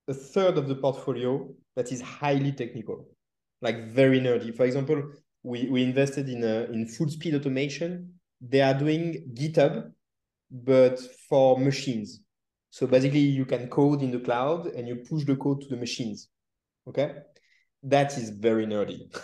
a 0.09 0.15
third 0.15 0.59
of 0.59 0.69
the 0.69 0.75
portfolio 0.75 1.49
that 1.77 1.93
is 1.93 2.01
highly 2.01 2.53
technical, 2.53 3.07
like 3.63 3.89
very 3.89 4.21
nerdy. 4.21 4.55
For 4.57 4.65
example, 4.65 5.13
we, 5.43 5.69
we 5.69 5.83
invested 5.83 6.29
in 6.29 6.43
a, 6.45 6.65
in 6.73 6.87
full 6.87 7.09
speed 7.09 7.35
automation. 7.35 8.15
They 8.41 8.63
are 8.63 8.75
doing 8.75 9.31
GitHub, 9.35 9.93
but 10.51 10.99
for 11.29 11.59
machines. 11.59 12.21
So 12.71 12.87
basically, 12.87 13.21
you 13.21 13.45
can 13.45 13.69
code 13.69 14.03
in 14.03 14.11
the 14.11 14.21
cloud 14.21 14.67
and 14.67 14.89
you 14.89 14.97
push 14.97 15.25
the 15.25 15.37
code 15.37 15.61
to 15.63 15.69
the 15.69 15.77
machines. 15.77 16.29
Okay, 16.89 17.15
that 17.85 18.17
is 18.19 18.31
very 18.31 18.67
nerdy. 18.67 19.15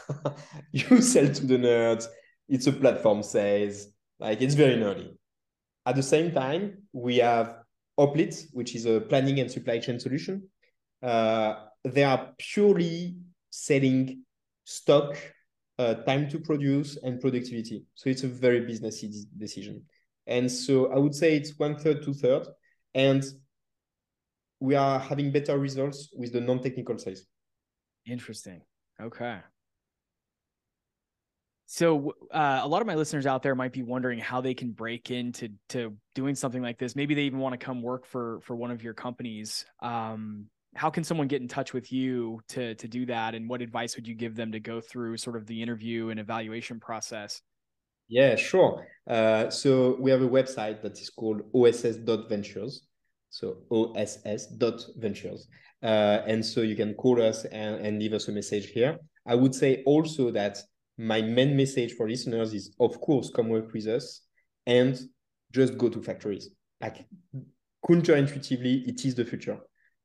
you 0.73 1.01
sell 1.03 1.33
to 1.33 1.47
the 1.47 1.57
nerds. 1.57 2.07
It's 2.49 2.67
a 2.67 2.73
platform 2.73 3.23
says 3.23 3.93
like 4.19 4.41
it's 4.41 4.55
very 4.55 4.77
nerdy. 4.77 5.17
At 5.85 5.97
the 5.97 6.03
same 6.03 6.33
time, 6.33 6.83
we 6.93 7.19
have 7.19 7.57
Oplit, 7.99 8.47
which 8.53 8.75
is 8.75 8.87
a 8.87 9.01
planning 9.01 9.41
and 9.41 9.51
supply 9.51 9.79
chain 9.79 9.99
solution. 9.99 10.49
Uh, 11.03 11.55
they 11.85 12.05
are 12.05 12.33
purely 12.39 13.17
selling 13.51 14.23
stock 14.65 15.17
uh, 15.79 15.95
time 15.95 16.29
to 16.31 16.39
produce 16.39 16.97
and 17.03 17.21
productivity. 17.21 17.85
So 17.95 18.11
it's 18.11 18.25
a 18.25 18.29
very 18.29 18.61
businessy 18.63 19.25
decision. 19.39 19.85
And 20.27 20.51
so 20.51 20.93
I 20.93 20.99
would 20.99 21.15
say 21.15 21.37
it's 21.37 21.59
one 21.59 21.77
third, 21.77 22.03
two 22.03 22.15
third, 22.15 22.47
and 22.95 23.25
we 24.61 24.75
are 24.75 24.99
having 24.99 25.31
better 25.31 25.59
results 25.59 26.11
with 26.17 26.33
the 26.33 26.41
non-technical 26.41 26.99
sales. 26.99 27.23
Interesting. 28.07 28.63
Okay. 29.01 29.39
So 31.67 32.15
uh, 32.33 32.61
a 32.63 32.69
lot 32.69 32.81
of 32.81 32.87
my 32.87 32.95
listeners 32.95 33.27
out 33.27 33.43
there 33.43 33.57
might 33.57 33.73
be 33.73 33.83
wondering 33.83 34.21
how 34.21 34.41
they 34.41 34.55
can 34.55 34.71
break 34.71 35.11
into 35.11 35.49
to 35.71 35.97
doing 36.15 36.37
something 36.37 36.63
like 36.63 36.79
this. 36.79 36.95
Maybe 36.95 37.15
they 37.15 37.23
even 37.23 37.41
want 37.41 37.59
to 37.59 37.65
come 37.65 37.83
work 37.83 38.07
for 38.07 38.41
for 38.43 38.55
one 38.55 38.71
of 38.71 38.85
your 38.85 38.95
companies. 38.95 39.67
Um, 39.81 40.47
how 40.77 40.91
can 40.91 41.03
someone 41.03 41.27
get 41.27 41.41
in 41.41 41.49
touch 41.49 41.73
with 41.73 41.91
you 41.91 42.41
to 42.49 42.75
to 42.77 42.87
do 42.87 43.07
that 43.07 43.35
and 43.35 43.49
what 43.49 43.63
advice 43.63 43.97
would 43.97 44.07
you 44.07 44.15
give 44.15 44.37
them 44.37 44.53
to 44.53 44.61
go 44.61 44.81
through 44.81 45.17
sort 45.17 45.37
of 45.37 45.47
the 45.47 45.63
interview 45.63 46.11
and 46.11 46.21
evaluation 46.21 46.79
process 46.79 47.41
yeah 48.09 48.37
sure 48.37 48.87
uh, 49.09 49.49
so 49.49 49.97
we 50.01 50.11
have 50.11 50.23
a 50.23 50.29
website 50.29 50.83
that 50.83 50.99
is 51.01 51.11
called 51.11 51.43
oss.ventures 51.55 52.86
so 53.39 53.47
oss.ventures 53.71 55.49
uh, 55.83 56.23
and 56.27 56.45
so 56.45 56.61
you 56.63 56.77
can 56.77 56.95
call 56.95 57.17
us 57.21 57.45
and, 57.47 57.75
and 57.85 57.99
leave 57.99 58.13
us 58.13 58.29
a 58.29 58.33
message 58.33 58.67
here 58.71 58.99
i 59.27 59.35
would 59.35 59.55
say 59.55 59.83
also 59.85 60.31
that 60.31 60.59
my 60.99 61.21
main 61.21 61.57
message 61.57 61.93
for 61.93 62.09
listeners 62.09 62.55
is 62.55 62.75
of 62.81 63.01
course 63.01 63.31
come 63.35 63.49
work 63.49 63.73
with 63.73 63.87
us 63.87 64.23
and 64.67 64.99
just 65.53 65.77
go 65.77 65.89
to 65.89 66.03
factories 66.03 66.49
like 66.81 67.07
counterintuitively 67.89 68.89
it 68.89 69.05
is 69.05 69.15
the 69.15 69.25
future 69.25 69.59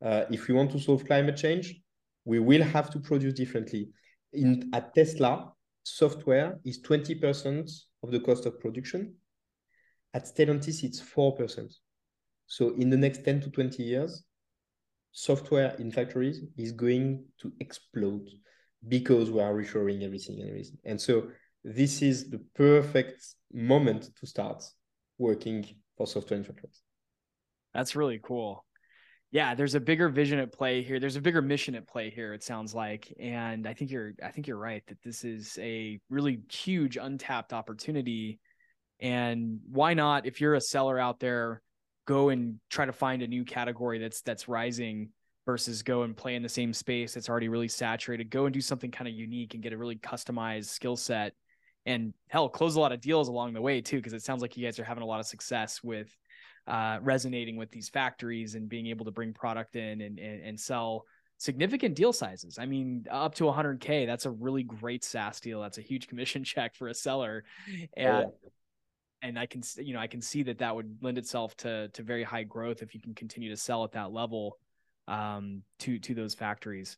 uh, 0.04 0.26
if 0.32 0.48
we 0.48 0.54
want 0.54 0.72
to 0.72 0.80
solve 0.80 1.06
climate 1.06 1.38
change, 1.38 1.80
we 2.26 2.40
will 2.40 2.64
have 2.64 2.90
to 2.90 3.00
produce 3.00 3.34
differently. 3.34 3.90
In 4.34 4.70
at 4.74 4.94
Tesla, 4.96 5.52
software 5.84 6.60
is 6.66 6.82
20% 6.82 7.70
of 8.04 8.12
the 8.12 8.20
cost 8.20 8.46
of 8.46 8.60
production. 8.60 9.16
At 10.14 10.26
Stellantis, 10.26 10.84
it's 10.84 11.02
4%. 11.02 11.74
So 12.52 12.76
in 12.76 12.90
the 12.90 12.98
next 12.98 13.24
10 13.24 13.40
to 13.42 13.50
20 13.50 13.82
years, 13.82 14.24
software 15.14 15.74
in 15.80 15.90
factories 15.90 16.42
is 16.58 16.74
going 16.74 17.24
to 17.40 17.54
explode 17.62 18.28
because 18.90 19.32
we 19.32 19.40
are 19.40 19.54
reshoring 19.54 20.04
everything 20.04 20.42
and 20.42 20.50
everything. 20.50 20.78
And 20.84 21.00
so 21.00 21.30
this 21.64 22.02
is 22.02 22.30
the 22.30 22.42
perfect 22.54 23.24
moment 23.54 24.10
to 24.20 24.28
start 24.28 24.62
working 25.18 25.66
for 25.96 26.06
software 26.06 26.40
in 26.40 26.44
factories. 26.44 26.82
That's 27.74 27.96
really 27.96 28.20
cool 28.22 28.66
yeah, 29.34 29.56
there's 29.56 29.76
a 29.76 29.80
bigger 29.80 30.10
vision 30.10 30.40
at 30.40 30.52
play 30.52 30.84
here. 30.84 31.00
There's 31.00 31.16
a 31.16 31.22
bigger 31.22 31.42
mission 31.42 31.74
at 31.76 31.88
play 31.88 32.10
here. 32.10 32.34
It 32.34 32.44
sounds 32.44 32.76
like, 32.76 33.14
and 33.18 33.66
I 33.66 33.74
think 33.74 33.90
you're, 33.90 34.12
I 34.22 34.30
think 34.30 34.46
you're 34.46 34.58
right 34.58 34.84
that 34.88 35.02
this 35.06 35.24
is 35.24 35.58
a 35.62 36.02
really 36.10 36.42
huge 36.52 36.98
untapped 36.98 37.54
opportunity. 37.54 38.42
And 39.00 39.62
why 39.72 39.94
not, 39.94 40.26
if 40.26 40.42
you're 40.42 40.56
a 40.56 40.62
seller 40.62 41.00
out 41.00 41.22
there, 41.22 41.62
go 42.06 42.30
and 42.30 42.60
try 42.70 42.86
to 42.86 42.94
find 42.94 43.22
a 43.22 43.28
new 43.28 43.46
category 43.46 44.00
that's 44.00 44.22
that's 44.22 44.48
rising 44.48 45.10
versus 45.46 45.82
go 45.82 46.04
and 46.04 46.16
play 46.16 46.36
in 46.36 46.44
the 46.44 46.50
same 46.50 46.74
space 46.74 47.14
that's 47.14 47.30
already 47.30 47.50
really 47.50 47.68
saturated. 47.68 48.30
Go 48.30 48.46
and 48.46 48.54
do 48.54 48.62
something 48.62 48.92
kind 48.92 49.08
of 49.08 49.14
unique 49.14 49.54
and 49.54 49.64
get 49.64 49.74
a 49.74 49.78
really 49.78 49.96
customized 49.96 50.66
skill 50.66 50.96
set, 50.96 51.34
and 51.86 52.14
hell, 52.30 52.50
close 52.50 52.76
a 52.76 52.80
lot 52.80 52.92
of 52.92 53.02
deals 53.02 53.28
along 53.28 53.54
the 53.54 53.62
way 53.62 53.82
too, 53.82 53.98
because 53.98 54.14
it 54.14 54.24
sounds 54.24 54.42
like 54.42 54.56
you 54.58 54.66
guys 54.66 54.80
are 54.80 54.84
having 54.84 55.04
a 55.04 55.08
lot 55.08 55.20
of 55.20 55.26
success 55.26 55.82
with 55.84 56.16
uh, 56.68 57.00
resonating 57.02 57.58
with 57.58 57.72
these 57.72 57.90
factories 57.90 58.56
and 58.56 58.70
being 58.70 58.88
able 58.88 59.06
to 59.06 59.12
bring 59.12 59.34
product 59.34 59.76
in 59.76 60.02
and, 60.02 60.20
and, 60.20 60.44
and 60.44 60.60
sell 60.60 61.06
significant 61.38 61.96
deal 61.96 62.14
sizes. 62.14 62.60
I 62.60 62.68
mean, 62.68 63.06
up 63.10 63.34
to 63.36 63.46
100K, 63.46 64.06
that's 64.06 64.28
a 64.28 64.32
really 64.32 64.62
great 64.62 65.04
SaaS 65.04 65.40
deal. 65.40 65.60
That's 65.62 65.80
a 65.80 65.82
huge 65.82 66.08
commission 66.08 66.44
check 66.46 66.76
for 66.76 66.88
a 66.88 66.94
seller. 66.94 67.44
And, 67.98 68.28
oh, 68.28 68.36
and 69.22 69.38
I 69.38 69.46
can, 69.46 69.62
you 69.78 69.94
know, 69.94 70.00
I 70.00 70.08
can 70.08 70.22
see 70.22 70.44
that 70.44 70.60
that 70.60 70.76
would 70.76 70.98
lend 71.02 71.18
itself 71.18 71.56
to, 71.58 71.90
to 71.90 72.04
very 72.04 72.24
high 72.24 72.44
growth 72.44 72.82
if 72.82 72.94
you 72.94 73.02
can 73.02 73.14
continue 73.14 73.50
to 73.50 73.58
sell 73.58 73.84
at 73.84 73.92
that 73.94 74.12
level 74.12 74.58
um, 75.08 75.64
to, 75.80 76.00
to 76.00 76.14
those 76.14 76.34
factories. 76.34 76.98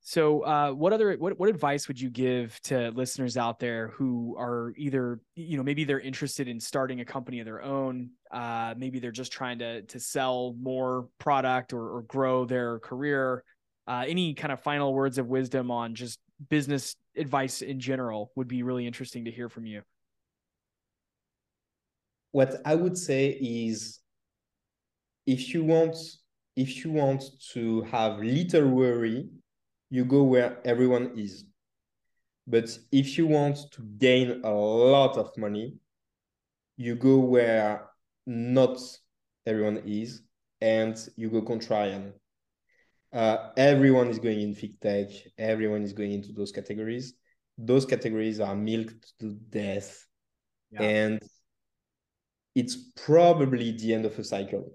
So, 0.00 0.40
uh, 0.40 0.70
what 0.70 0.92
other 0.92 1.16
what 1.16 1.38
what 1.38 1.48
advice 1.48 1.88
would 1.88 2.00
you 2.00 2.08
give 2.08 2.58
to 2.62 2.90
listeners 2.92 3.36
out 3.36 3.58
there 3.58 3.88
who 3.88 4.36
are 4.38 4.72
either 4.76 5.20
you 5.34 5.56
know 5.56 5.62
maybe 5.62 5.84
they're 5.84 6.00
interested 6.00 6.48
in 6.48 6.60
starting 6.60 7.00
a 7.00 7.04
company 7.04 7.40
of 7.40 7.44
their 7.44 7.62
own, 7.62 8.10
uh, 8.30 8.74
maybe 8.76 9.00
they're 9.00 9.10
just 9.10 9.32
trying 9.32 9.58
to 9.58 9.82
to 9.82 10.00
sell 10.00 10.54
more 10.58 11.08
product 11.18 11.72
or, 11.72 11.96
or 11.96 12.02
grow 12.02 12.44
their 12.44 12.78
career. 12.78 13.44
Uh, 13.86 14.04
any 14.06 14.34
kind 14.34 14.52
of 14.52 14.60
final 14.60 14.94
words 14.94 15.18
of 15.18 15.26
wisdom 15.26 15.70
on 15.70 15.94
just 15.94 16.20
business 16.48 16.94
advice 17.16 17.62
in 17.62 17.80
general 17.80 18.30
would 18.36 18.48
be 18.48 18.62
really 18.62 18.86
interesting 18.86 19.24
to 19.24 19.30
hear 19.30 19.48
from 19.48 19.66
you. 19.66 19.82
What 22.32 22.60
I 22.64 22.74
would 22.74 22.96
say 22.96 23.30
is, 23.30 24.00
if 25.26 25.52
you 25.54 25.64
want 25.64 25.96
if 26.56 26.84
you 26.84 26.90
want 26.90 27.22
to 27.52 27.82
have 27.82 28.18
little 28.18 28.66
worry 28.68 29.28
you 29.90 30.04
go 30.04 30.22
where 30.22 30.58
everyone 30.66 31.12
is. 31.16 31.44
But 32.46 32.76
if 32.92 33.18
you 33.18 33.26
want 33.26 33.58
to 33.72 33.82
gain 33.98 34.42
a 34.44 34.50
lot 34.50 35.16
of 35.16 35.36
money, 35.36 35.74
you 36.76 36.94
go 36.94 37.18
where 37.18 37.86
not 38.26 38.78
everyone 39.46 39.82
is 39.86 40.22
and 40.60 40.96
you 41.16 41.30
go 41.30 41.42
contrarian. 41.42 42.12
Uh, 43.12 43.50
everyone 43.56 44.08
is 44.08 44.18
going 44.18 44.40
in 44.40 44.54
fintech, 44.54 45.12
everyone 45.38 45.82
is 45.82 45.92
going 45.92 46.12
into 46.12 46.32
those 46.32 46.52
categories. 46.52 47.14
Those 47.56 47.84
categories 47.84 48.40
are 48.40 48.54
milked 48.54 49.12
to 49.20 49.32
death. 49.48 50.06
Yeah. 50.70 50.82
And 50.82 51.22
it's 52.58 52.76
probably 53.06 53.70
the 53.70 53.94
end 53.94 54.04
of 54.04 54.18
a 54.18 54.24
cycle. 54.24 54.72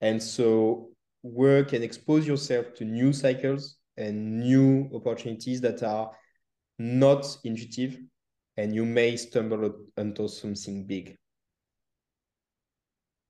And 0.00 0.20
so 0.20 0.90
work 1.22 1.72
and 1.72 1.84
expose 1.84 2.26
yourself 2.26 2.74
to 2.74 2.84
new 2.84 3.12
cycles 3.12 3.76
and 3.96 4.40
new 4.40 4.90
opportunities 4.92 5.60
that 5.60 5.84
are 5.84 6.10
not 6.80 7.24
intuitive, 7.44 7.98
and 8.56 8.74
you 8.74 8.84
may 8.84 9.16
stumble 9.16 9.76
onto 9.96 10.26
something 10.26 10.84
big. 10.84 11.16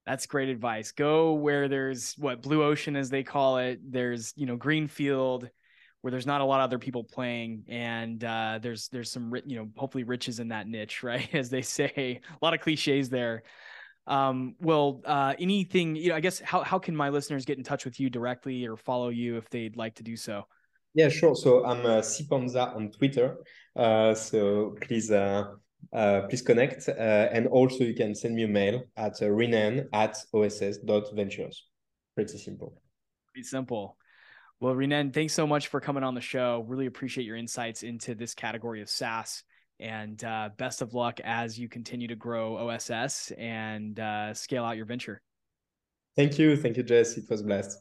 That's 0.07 0.27
great 0.27 0.49
advice. 0.49 0.93
Go 0.93 1.35
where 1.35 1.69
there's 1.69 2.15
what 2.17 2.41
blue 2.41 2.63
ocean 2.63 2.97
as 2.97 3.11
they 3.11 3.23
call 3.23 3.59
it. 3.59 3.81
There's, 3.85 4.33
you 4.35 4.47
know, 4.47 4.57
green 4.57 4.89
field 4.89 5.51
where 6.07 6.11
there's 6.11 6.27
not 6.27 6.41
a 6.41 6.45
lot 6.45 6.61
of 6.61 6.65
other 6.65 6.79
people 6.79 7.03
playing 7.03 7.65
and 7.69 8.23
uh, 8.23 8.59
there's 8.63 8.89
there's 8.89 9.11
some 9.11 9.35
you 9.45 9.57
know 9.57 9.69
hopefully 9.77 10.05
riches 10.05 10.39
in 10.39 10.49
that 10.49 10.69
niche 10.69 11.03
right 11.03 11.35
as 11.35 11.51
they 11.51 11.63
say. 11.63 12.21
A 12.31 12.45
lot 12.45 12.55
of 12.55 12.61
cliches 12.61 13.09
there. 13.09 13.43
Um, 14.07 14.55
well 14.61 15.01
uh, 15.05 15.35
anything 15.41 15.97
you 15.97 16.11
know 16.11 16.15
i 16.15 16.21
guess 16.21 16.39
how, 16.39 16.63
how 16.63 16.79
can 16.79 16.95
my 16.95 17.09
listeners 17.09 17.45
get 17.45 17.59
in 17.59 17.65
touch 17.65 17.85
with 17.85 17.99
you 17.99 18.09
directly 18.09 18.65
or 18.65 18.77
follow 18.77 19.09
you 19.09 19.37
if 19.37 19.51
they'd 19.51 19.77
like 19.77 19.97
to 19.97 20.05
do 20.05 20.17
so? 20.17 20.45
Yeah 20.95 21.09
sure. 21.09 21.35
So 21.35 21.65
i'm 21.67 21.85
uh, 21.85 22.03
cpanza 22.03 22.75
on 22.77 22.93
twitter. 22.93 23.39
Uh, 23.75 24.15
so 24.15 24.77
please 24.81 25.11
uh, 25.11 25.43
uh, 25.93 26.21
please 26.29 26.43
connect 26.43 26.89
uh, 26.89 26.93
and 27.33 27.49
also 27.49 27.83
you 27.83 27.95
can 27.95 28.15
send 28.15 28.37
me 28.37 28.45
a 28.45 28.49
mail 28.49 28.85
at 28.97 29.21
uh, 29.23 29.29
renan 29.29 29.89
at 29.93 30.17
oss.ventures 30.33 31.65
pretty 32.15 32.39
simple. 32.39 32.81
Pretty 33.33 33.49
simple 33.49 33.97
well, 34.61 34.75
Renan, 34.75 35.13
thanks 35.13 35.35
so 35.35 35.47
much 35.47 35.69
for 35.69 35.81
coming 35.81 36.03
on 36.03 36.15
the 36.15 36.21
show. 36.21 36.65
Really 36.67 36.87
appreciate 36.87 37.25
your 37.25 37.37
insights 37.37 37.83
into 37.83 38.15
this 38.15 38.35
category 38.35 38.81
of 38.81 38.89
SaaS. 38.89 39.45
And 39.79 40.23
uh, 40.25 40.51
best 40.57 40.81
of 40.81 40.95
luck 40.95 41.21
as 41.23 41.59
you 41.59 41.69
continue 41.69 42.09
to 42.09 42.17
grow 42.17 42.57
OSS 42.57 43.33
and 43.37 44.01
uh, 44.01 44.33
scale 44.33 44.65
out 44.65 44.79
your 44.79 44.87
venture. 44.87 45.21
Thank 46.17 46.39
you. 46.39 46.57
Thank 46.57 46.79
you, 46.79 46.83
Jess. 46.83 47.19
It 47.19 47.29
was 47.29 47.43
blessed. 47.43 47.79